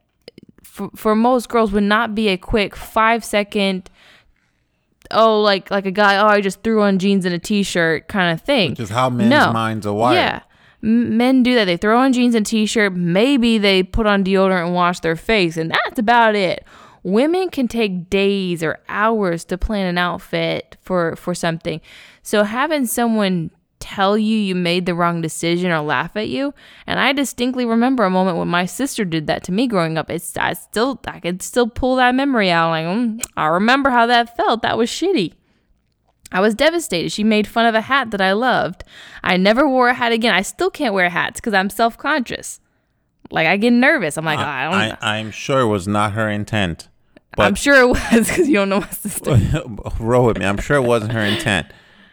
[0.63, 3.91] for, for most girls would not be a quick five second
[5.13, 8.33] oh like like a guy oh i just threw on jeans and a t-shirt kind
[8.33, 8.71] of thing.
[8.71, 9.53] Which is how men's No.
[9.53, 10.17] minds are wired.
[10.17, 10.41] yeah.
[10.85, 11.67] Men do that.
[11.67, 12.93] They throw on jeans and t-shirt.
[12.95, 16.65] Maybe they put on deodorant and wash their face and that's about it.
[17.05, 21.81] Women can take days or hours to plan an outfit for for something.
[22.23, 23.51] So having someone
[23.83, 26.55] tell you you made the wrong decision or laugh at you
[26.87, 30.09] and i distinctly remember a moment when my sister did that to me growing up
[30.09, 34.07] it's i still i could still pull that memory out like mm, i remember how
[34.07, 35.33] that felt that was shitty
[36.35, 37.13] I was devastated.
[37.13, 38.85] She made fun of a hat that I loved.
[39.23, 40.33] I never wore a hat again.
[40.33, 42.59] I still can't wear hats because I'm self conscious.
[43.31, 44.17] Like I get nervous.
[44.17, 44.99] I'm like, oh, I don't.
[45.03, 46.89] I, I'm sure it was not her intent.
[47.37, 49.39] But I'm sure it was because you don't know my sister.
[50.01, 50.47] roll with me.
[50.47, 51.67] I'm sure it wasn't her intent.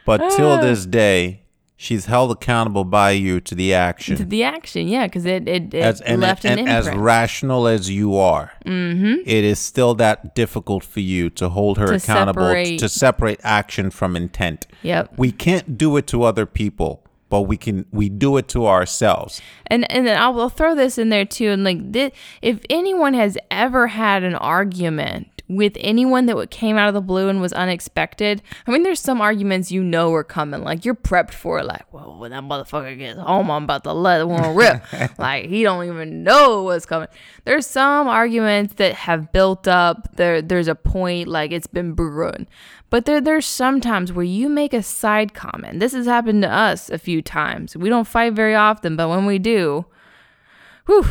[0.06, 0.62] But till Ah.
[0.62, 1.39] this day,
[1.82, 4.18] she's held accountable by you to the action.
[4.18, 7.04] to the action, yeah, because it it, it as and, left and an as imprint.
[7.06, 9.16] rational as you are, mm-hmm.
[9.26, 13.40] it is still that difficult for you to hold her To accountable separate- to separate
[13.44, 14.68] action from intent.
[14.84, 15.14] Yep.
[15.18, 19.42] We can't do it to other people, but we can we do it to ourselves.
[19.68, 21.50] And and then I'll, I'll throw this in there too.
[21.52, 22.12] And like, this,
[22.42, 27.02] if anyone has ever had an argument with anyone that what came out of the
[27.02, 30.64] blue and was unexpected, I mean, there's some arguments you know are coming.
[30.64, 31.66] Like you're prepped for it.
[31.66, 34.84] Like, well, when that motherfucker gets home, I'm about to let one rip.
[35.18, 37.08] like he don't even know what's coming.
[37.46, 40.16] There's some arguments that have built up.
[40.16, 42.48] There, there's a point like it's been brewing.
[42.92, 45.80] But there, there's sometimes where you make a side comment.
[45.80, 47.76] This has happened to us a few times.
[47.76, 49.86] We don't fight very often, but when we do,
[50.86, 51.06] whew.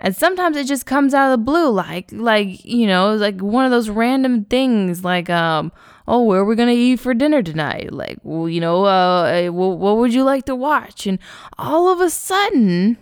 [0.00, 3.64] And sometimes it just comes out of the blue, like, like you know, like one
[3.64, 5.72] of those random things, like, um,
[6.06, 7.92] oh, where are we gonna eat for dinner tonight?
[7.92, 11.06] Like, well, you know, uh, eh, what would you like to watch?
[11.06, 11.18] And
[11.58, 12.96] all of a sudden,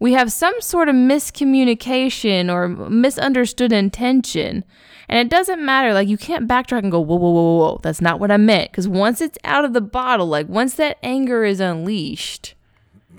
[0.00, 4.64] we have some sort of miscommunication or misunderstood intention.
[5.08, 5.92] And it doesn't matter.
[5.92, 7.80] Like, you can't backtrack and go, whoa, whoa, whoa, whoa, whoa.
[7.82, 8.70] That's not what I meant.
[8.72, 12.54] Because once it's out of the bottle, like, once that anger is unleashed,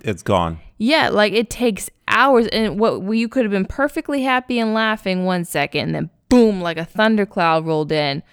[0.03, 0.59] It's gone.
[0.79, 2.47] yeah, like it takes hours.
[2.47, 6.61] And what you could have been perfectly happy and laughing one second, and then boom,
[6.61, 8.23] like a thundercloud rolled in.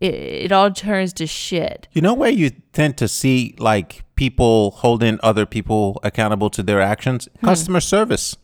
[0.00, 1.86] It, it all turns to shit.
[1.92, 6.80] You know where you tend to see like people holding other people accountable to their
[6.80, 7.28] actions?
[7.40, 7.46] Hmm.
[7.46, 8.36] Customer service.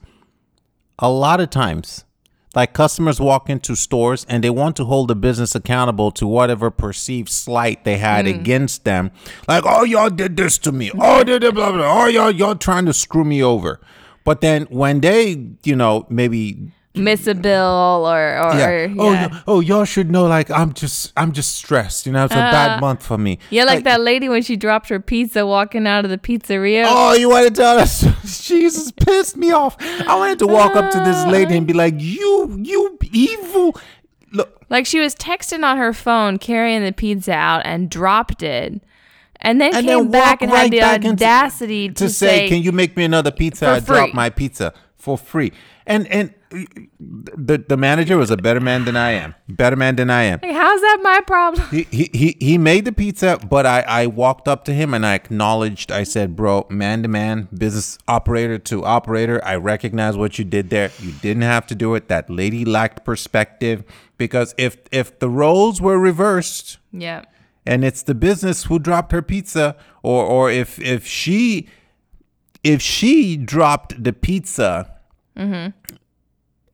[1.01, 2.05] A lot of times,
[2.55, 6.71] like customers walk into stores and they want to hold the business accountable to whatever
[6.71, 8.35] perceived slight they had Hmm.
[8.35, 9.11] against them.
[9.47, 10.91] Like, oh, y'all did this to me.
[10.99, 12.03] Oh, did blah, blah, blah.
[12.05, 13.81] Oh, y'all, y'all trying to screw me over.
[14.29, 18.69] But then when they, you know, maybe Miss a bill or, or yeah.
[18.69, 19.41] or, Oh, yeah.
[19.47, 20.27] oh, y'all should know.
[20.27, 22.05] Like, I'm just, I'm just stressed.
[22.05, 23.39] You know, it's a bad uh, month for me.
[23.49, 26.85] Yeah, like, that lady when she dropped her pizza walking out of the pizzeria.
[26.87, 28.05] Oh, you want to tell us?
[28.47, 29.77] Jesus pissed me off.
[29.81, 33.81] I wanted to walk up to this lady and be like, "You, you evil."
[34.31, 38.83] Look, Like she was texting on her phone, carrying the pizza out, and dropped it.
[39.41, 42.49] And then and came then back and right had the into- audacity to, to say,
[42.49, 43.69] "Can you make me another pizza?
[43.69, 45.53] I dropped my pizza for free."
[45.87, 49.35] And and the the manager was a better man than I am.
[49.49, 50.41] Better man than I am.
[50.43, 51.67] Like, how's that my problem?
[51.71, 55.05] He, he, he, he made the pizza, but I, I walked up to him and
[55.05, 60.39] I acknowledged, I said, bro, man to man, business operator to operator, I recognize what
[60.39, 60.91] you did there.
[61.01, 62.09] You didn't have to do it.
[62.09, 63.85] That lady lacked perspective
[64.17, 67.25] because if if the roles were reversed, Yeah.
[67.69, 71.69] And it's the business who dropped her pizza or or if if she
[72.65, 74.91] if she dropped the pizza
[75.37, 75.71] mm-hmm.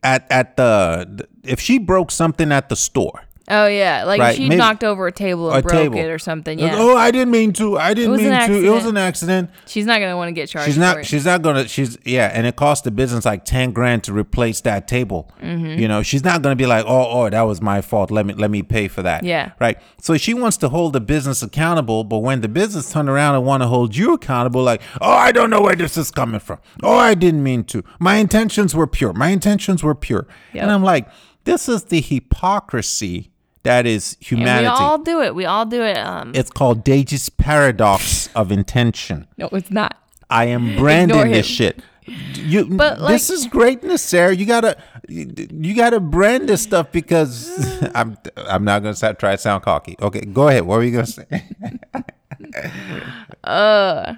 [0.03, 4.49] at at the if she broke something at the store Oh yeah, like Right, she
[4.49, 5.99] maybe- knocked over a table and a broke table.
[5.99, 6.59] it or something.
[6.59, 9.51] Like, Yeah, oh i didn't mean to i didn't mean to it was an accident
[9.67, 10.65] she's not gonna want to get charged.
[10.67, 11.05] she's for not it.
[11.07, 14.63] she's not gonna she's yeah and it cost the business like 10 grand to replace
[14.63, 15.79] that table Mm-hmm.
[15.79, 18.33] you know she's not gonna be like oh oh that was my fault let me
[18.33, 19.53] let me pay for that Yeah.
[19.61, 23.35] right so she wants to hold the business accountable but when the business turn around
[23.35, 26.41] and want to hold you accountable like oh i don't know where this is coming
[26.41, 30.63] from oh i didn't mean to my intentions were pure my intentions were pure Yep.
[30.63, 31.07] and i'm like
[31.45, 33.31] this is the hypocrisy
[33.65, 35.35] that is And humanity we all do it.
[35.35, 35.99] We all do it.
[35.99, 39.99] Um, it's called Deji's paradox of intention no, it's not.
[40.31, 41.83] I am branding this shit.
[42.07, 44.35] You, But, this is greatness, Sarah.
[44.35, 44.77] You gotta,
[45.09, 47.51] you gotta brand this stuff because
[47.95, 49.97] I'm, I'm not gonna sa- try to sound cocky.
[50.01, 50.65] Okay, go ahead.
[50.67, 51.45] What were you gonna say?
[53.45, 54.15] Uh,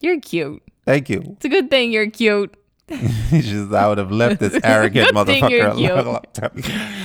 [0.00, 0.62] you're cute.
[0.84, 1.22] Thank you.
[1.36, 2.54] It's a good thing you're cute.
[3.30, 6.06] Just I would have left this arrogant Good thing you're motherfucker alone.
[6.06, 6.62] a long time.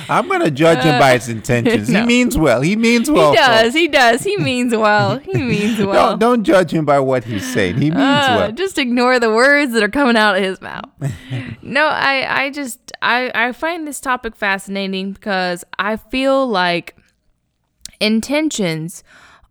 [0.10, 1.90] I'm gonna judge him by his intentions.
[1.90, 2.02] no.
[2.02, 2.62] He means well.
[2.62, 3.32] He means well.
[3.32, 3.62] he does.
[3.64, 3.74] folks.
[3.76, 4.24] He does.
[4.24, 5.18] He means well.
[5.18, 6.12] He means well.
[6.12, 7.76] Don't don't judge him by what he's saying.
[7.78, 8.52] He means Uh, well.
[8.52, 10.86] Just ignore the words that are coming out of his mouth.
[11.64, 16.96] no, I, I just, I, I find this topic fascinating because I feel like
[18.00, 19.04] intentions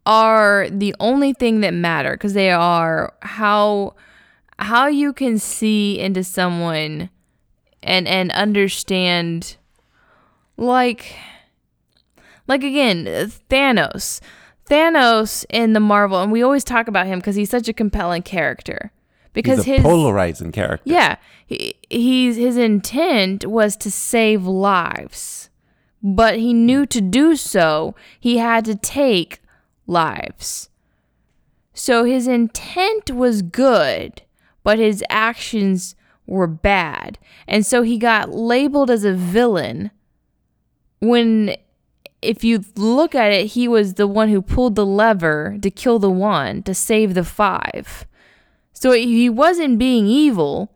[0.07, 3.95] are the only thing that matter because they are how,
[4.61, 7.11] how you can see into someone
[7.82, 9.56] and and understand,
[10.56, 11.16] like,
[12.46, 13.06] like again,
[13.50, 14.20] Thanos.
[14.68, 18.22] Thanos in the Marvel, and we always talk about him because he's such a compelling
[18.22, 18.92] character.
[19.32, 20.82] Because He's a his polarizing character.
[20.88, 25.50] yeah, he, he's his intent was to save lives,
[26.02, 29.40] but he knew to do so he had to take
[29.86, 30.68] lives.
[31.74, 34.22] So his intent was good,
[34.62, 35.94] but his actions
[36.26, 39.90] were bad, and so he got labeled as a villain.
[41.00, 41.56] When,
[42.22, 45.98] if you look at it, he was the one who pulled the lever to kill
[45.98, 48.06] the one to save the five.
[48.72, 50.72] So he wasn't being evil.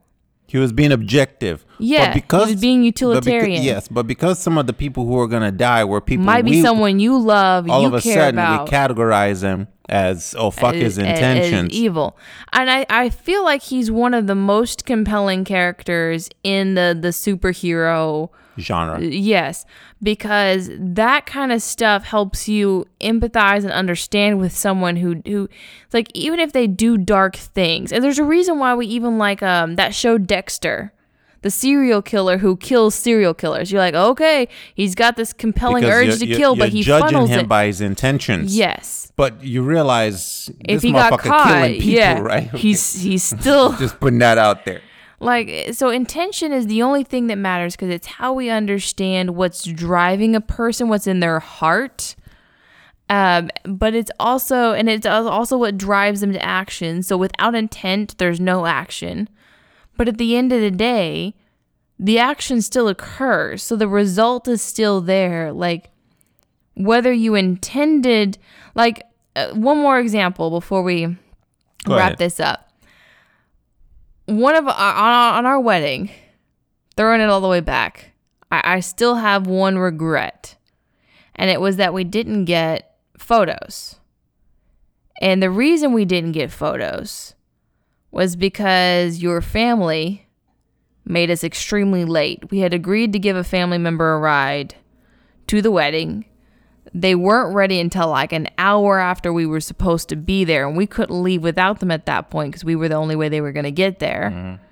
[0.54, 1.66] He was being objective.
[1.80, 3.62] Yeah, but because, he was being but becau- utilitarian.
[3.64, 6.52] yes, but because some of the people who are gonna die were people Might be
[6.52, 8.66] we, someone you love, all you of a sudden about.
[8.66, 11.72] we categorize him as oh fuck his as- as intentions.
[11.72, 12.16] evil.
[12.52, 17.08] And I, I feel like he's one of the most compelling characters in the, the
[17.08, 18.28] superhero
[18.58, 19.00] genre.
[19.00, 19.64] Yes,
[20.02, 25.48] because that kind of stuff helps you empathize and understand with someone who who
[25.92, 27.92] like even if they do dark things.
[27.92, 30.92] And there's a reason why we even like um that show Dexter.
[31.42, 33.70] The serial killer who kills serial killers.
[33.70, 36.76] You're like, okay, he's got this compelling Because urge you're- to you're- kill, but you're
[36.78, 37.48] he judging funnels him it.
[37.48, 38.56] by his intentions.
[38.56, 39.12] yes.
[39.14, 42.50] But you realize If this he got caught, killing people, yeah, right?
[42.54, 44.80] he's he's still just putting that out there.
[45.20, 49.64] Like so intention is the only thing that matters because it's how we understand what's
[49.64, 52.14] driving a person what's in their heart
[53.10, 57.02] um, but it's also and it's also what drives them to action.
[57.02, 59.28] So without intent there's no action.
[59.96, 61.34] But at the end of the day
[61.98, 63.62] the action still occurs.
[63.62, 65.52] So the result is still there.
[65.52, 65.90] Like
[66.74, 68.38] whether you intended
[68.74, 69.02] like
[69.36, 71.06] uh, one more example before we
[71.84, 72.18] Go wrap ahead.
[72.18, 72.70] this up
[74.26, 76.10] one of uh, our, on, on our wedding,
[76.96, 78.12] throwing it all the way back,
[78.50, 80.56] I, I still have one regret,
[81.34, 83.96] and it was that we didn't get photos.
[85.20, 87.34] And the reason we didn't get photos
[88.10, 90.26] was because your family
[91.04, 92.50] made us extremely late.
[92.50, 94.74] We had agreed to give a family member a ride
[95.48, 96.24] to the wedding.
[96.94, 100.76] They weren't ready until like an hour after we were supposed to be there, and
[100.76, 103.40] we couldn't leave without them at that point because we were the only way they
[103.40, 104.30] were going to get there.
[104.32, 104.62] Mm-hmm.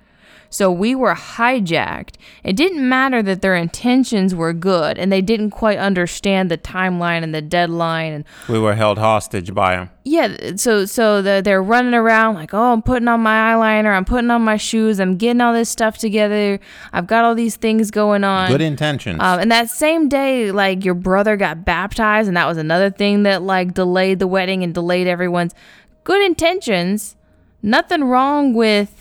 [0.53, 2.13] So we were hijacked.
[2.43, 7.23] It didn't matter that their intentions were good and they didn't quite understand the timeline
[7.23, 9.89] and the deadline and We were held hostage by them.
[10.03, 14.05] yeah, so so the, they're running around like, oh, I'm putting on my eyeliner, I'm
[14.05, 16.59] putting on my shoes, I'm getting all this stuff together,
[16.91, 18.51] I've got all these things going on.
[18.51, 19.21] Good intentions.
[19.21, 23.23] Um, and that same day, like your brother got baptized, and that was another thing
[23.23, 25.55] that like delayed the wedding and delayed everyone's
[26.03, 27.15] good intentions.
[27.63, 28.99] Nothing wrong with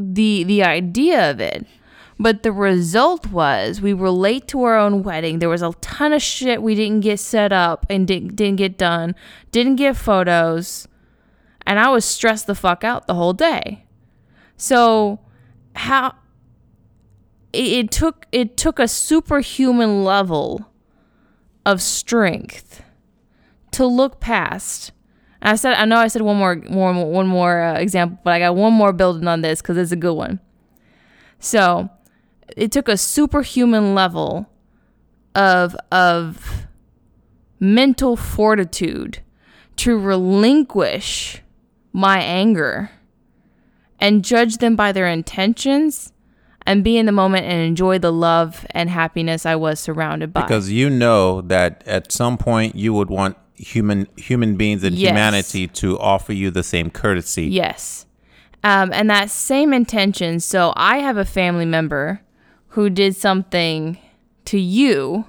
[0.00, 1.66] the the idea of it,
[2.18, 5.38] but the result was we were late to our own wedding.
[5.38, 8.78] There was a ton of shit we didn't get set up and didn't didn't get
[8.78, 9.14] done,
[9.52, 10.88] didn't get photos,
[11.66, 13.84] and I was stressed the fuck out the whole day.
[14.56, 15.20] So
[15.74, 16.14] how
[17.52, 20.70] it, it took it took a superhuman level
[21.64, 22.82] of strength
[23.72, 24.92] to look past.
[25.42, 28.38] I said, I know I said one more, more one more uh, example, but I
[28.40, 30.40] got one more building on this because it's a good one.
[31.38, 31.88] So,
[32.56, 34.46] it took a superhuman level
[35.34, 36.66] of of
[37.58, 39.20] mental fortitude
[39.76, 41.42] to relinquish
[41.92, 42.90] my anger
[43.98, 46.12] and judge them by their intentions
[46.66, 50.42] and be in the moment and enjoy the love and happiness I was surrounded by.
[50.42, 55.10] Because you know that at some point you would want human human beings and Yes.
[55.10, 57.46] humanity to offer you the same courtesy.
[57.46, 58.06] Yes.
[58.64, 60.40] Um, and that same intention.
[60.40, 62.20] So I have a family member
[62.68, 63.98] who did something
[64.46, 65.24] to you,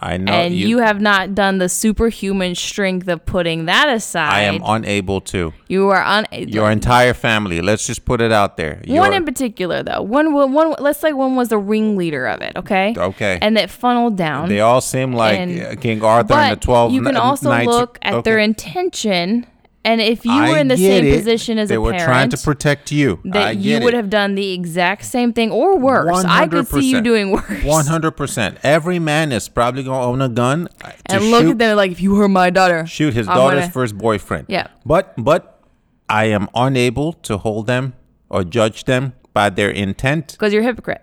[0.00, 4.32] I know and you, have not done the superhuman strength of putting that aside.
[4.32, 5.52] I am unable to.
[5.66, 6.26] You are un.
[6.32, 7.60] Your entire family.
[7.60, 8.80] Let's just put it out there.
[8.86, 10.02] one in particular, though.
[10.02, 10.74] One, one, one.
[10.78, 12.52] Let's say one was the ringleader of it.
[12.56, 12.94] Okay.
[12.96, 13.38] Okay.
[13.40, 14.48] And that funneled down.
[14.48, 16.92] they all seem like and- King Arthur and the twelve.
[16.92, 17.68] you can also knights.
[17.68, 19.46] look at their intention,
[19.88, 21.16] and if you I were in the same it.
[21.16, 23.20] position as they a parent, they were trying to protect you.
[23.24, 23.96] I that you would it.
[23.96, 26.24] have done the exact same thing or worse.
[26.24, 27.64] I could see you doing worse.
[27.64, 28.58] One hundred percent.
[28.62, 30.68] Every man is probably gonna own a gun
[31.06, 33.60] and look shoot, at them like, if you were my daughter, shoot his I'm daughter's
[33.60, 34.46] gonna- first boyfriend.
[34.48, 34.68] Yeah.
[34.84, 35.60] But but
[36.08, 37.94] I am unable to hold them
[38.28, 40.32] or judge them by their intent.
[40.32, 41.02] because you're a hypocrite.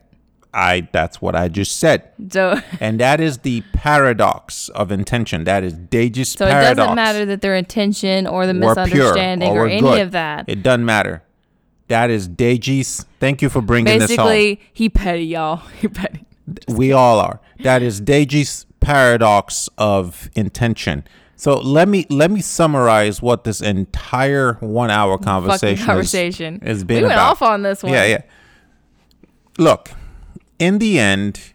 [0.56, 2.10] I that's what I just said.
[2.32, 5.44] So, And that is the paradox of intention.
[5.44, 6.38] That is Deji's paradox.
[6.38, 10.02] so it doesn't matter that their intention or the misunderstanding or, we're any good.
[10.02, 10.46] of that.
[10.48, 11.22] It doesn't matter.
[11.90, 13.06] That is Deji's.
[13.20, 14.28] Thank you for bringing this home.
[14.28, 15.58] Basically, he petty, y'all.
[15.82, 16.26] He petty.
[16.70, 17.40] We all are.
[17.62, 21.04] That is Deji's paradox of intention.
[21.36, 26.60] So let me let me summarize what this entire one hour conversation, Fucking is- conversation.
[26.62, 27.32] has been we went about.
[27.32, 27.92] off on this one.
[27.92, 28.22] Yeah, yeah.
[29.58, 29.90] Look,
[30.60, 31.54] in the end,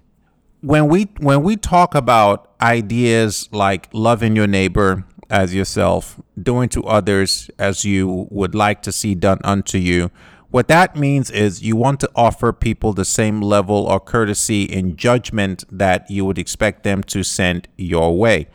[0.61, 6.85] when we when we talk about ideas like loving your neighbor as yourself, doing to
[6.85, 10.11] others as you would like to see done unto you,
[10.51, 14.97] what that means is you want to offer people the same level of courtesy in
[14.97, 18.49] judgment that you would expect them to send your way.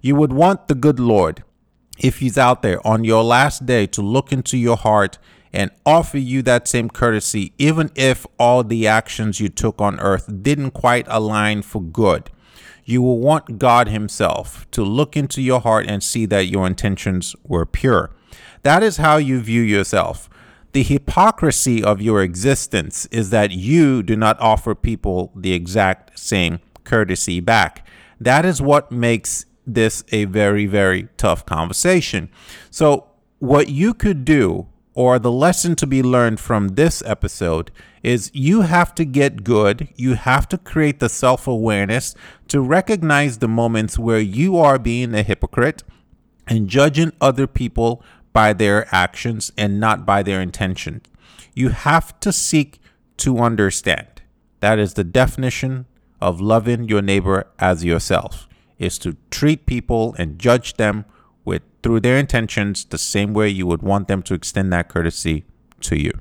[0.00, 1.44] You would want the good Lord
[1.98, 5.18] if he's out there on your last day to look into your heart
[5.52, 10.42] and offer you that same courtesy, even if all the actions you took on earth
[10.42, 12.30] didn't quite align for good.
[12.84, 17.36] You will want God Himself to look into your heart and see that your intentions
[17.44, 18.10] were pure.
[18.62, 20.28] That is how you view yourself.
[20.72, 26.60] The hypocrisy of your existence is that you do not offer people the exact same
[26.84, 27.86] courtesy back.
[28.20, 32.30] That is what makes this a very, very tough conversation.
[32.70, 37.70] So, what you could do, or the lesson to be learned from this episode,
[38.02, 39.88] is you have to get good.
[39.96, 42.14] You have to create the self awareness
[42.48, 45.82] to recognize the moments where you are being a hypocrite
[46.46, 51.02] and judging other people by their actions and not by their intention.
[51.54, 52.80] You have to seek
[53.18, 54.22] to understand.
[54.60, 55.86] That is the definition
[56.20, 61.04] of loving your neighbor as yourself is to treat people and judge them
[61.44, 65.44] with through their intentions the same way you would want them to extend that courtesy
[65.80, 66.12] to you.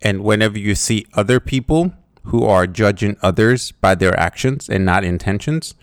[0.00, 1.92] And whenever you see other people
[2.24, 5.74] who are judging others by their actions and not intentions,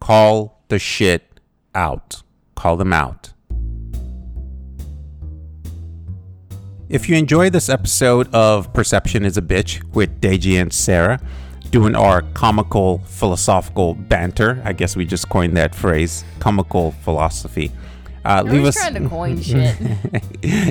[0.00, 1.40] call the shit
[1.74, 2.22] out.
[2.54, 3.32] Call them out.
[6.88, 11.20] If you enjoyed this episode of Perception is a Bitch with Deji and Sarah,
[11.70, 17.70] doing our comical philosophical banter, I guess we just coined that phrase, comical philosophy.
[18.28, 19.74] Uh, leave us trying to coin shit.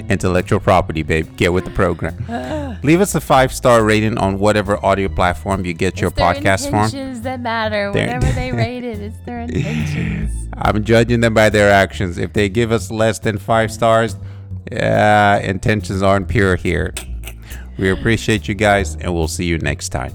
[0.09, 1.35] intellectual property, babe.
[1.37, 2.77] Get with the program.
[2.83, 6.33] Leave us a five star rating on whatever audio platform you get your It's their
[6.35, 6.85] podcast from.
[6.85, 7.91] intentions that matter.
[7.91, 10.49] Their- Whatever they rate it, it's their intentions.
[10.53, 12.17] I'm judging them by their actions.
[12.17, 14.15] If they give us less than five stars,
[14.71, 16.93] uh, intentions aren't pure here.
[17.77, 20.13] We appreciate you guys, and we'll see you next time.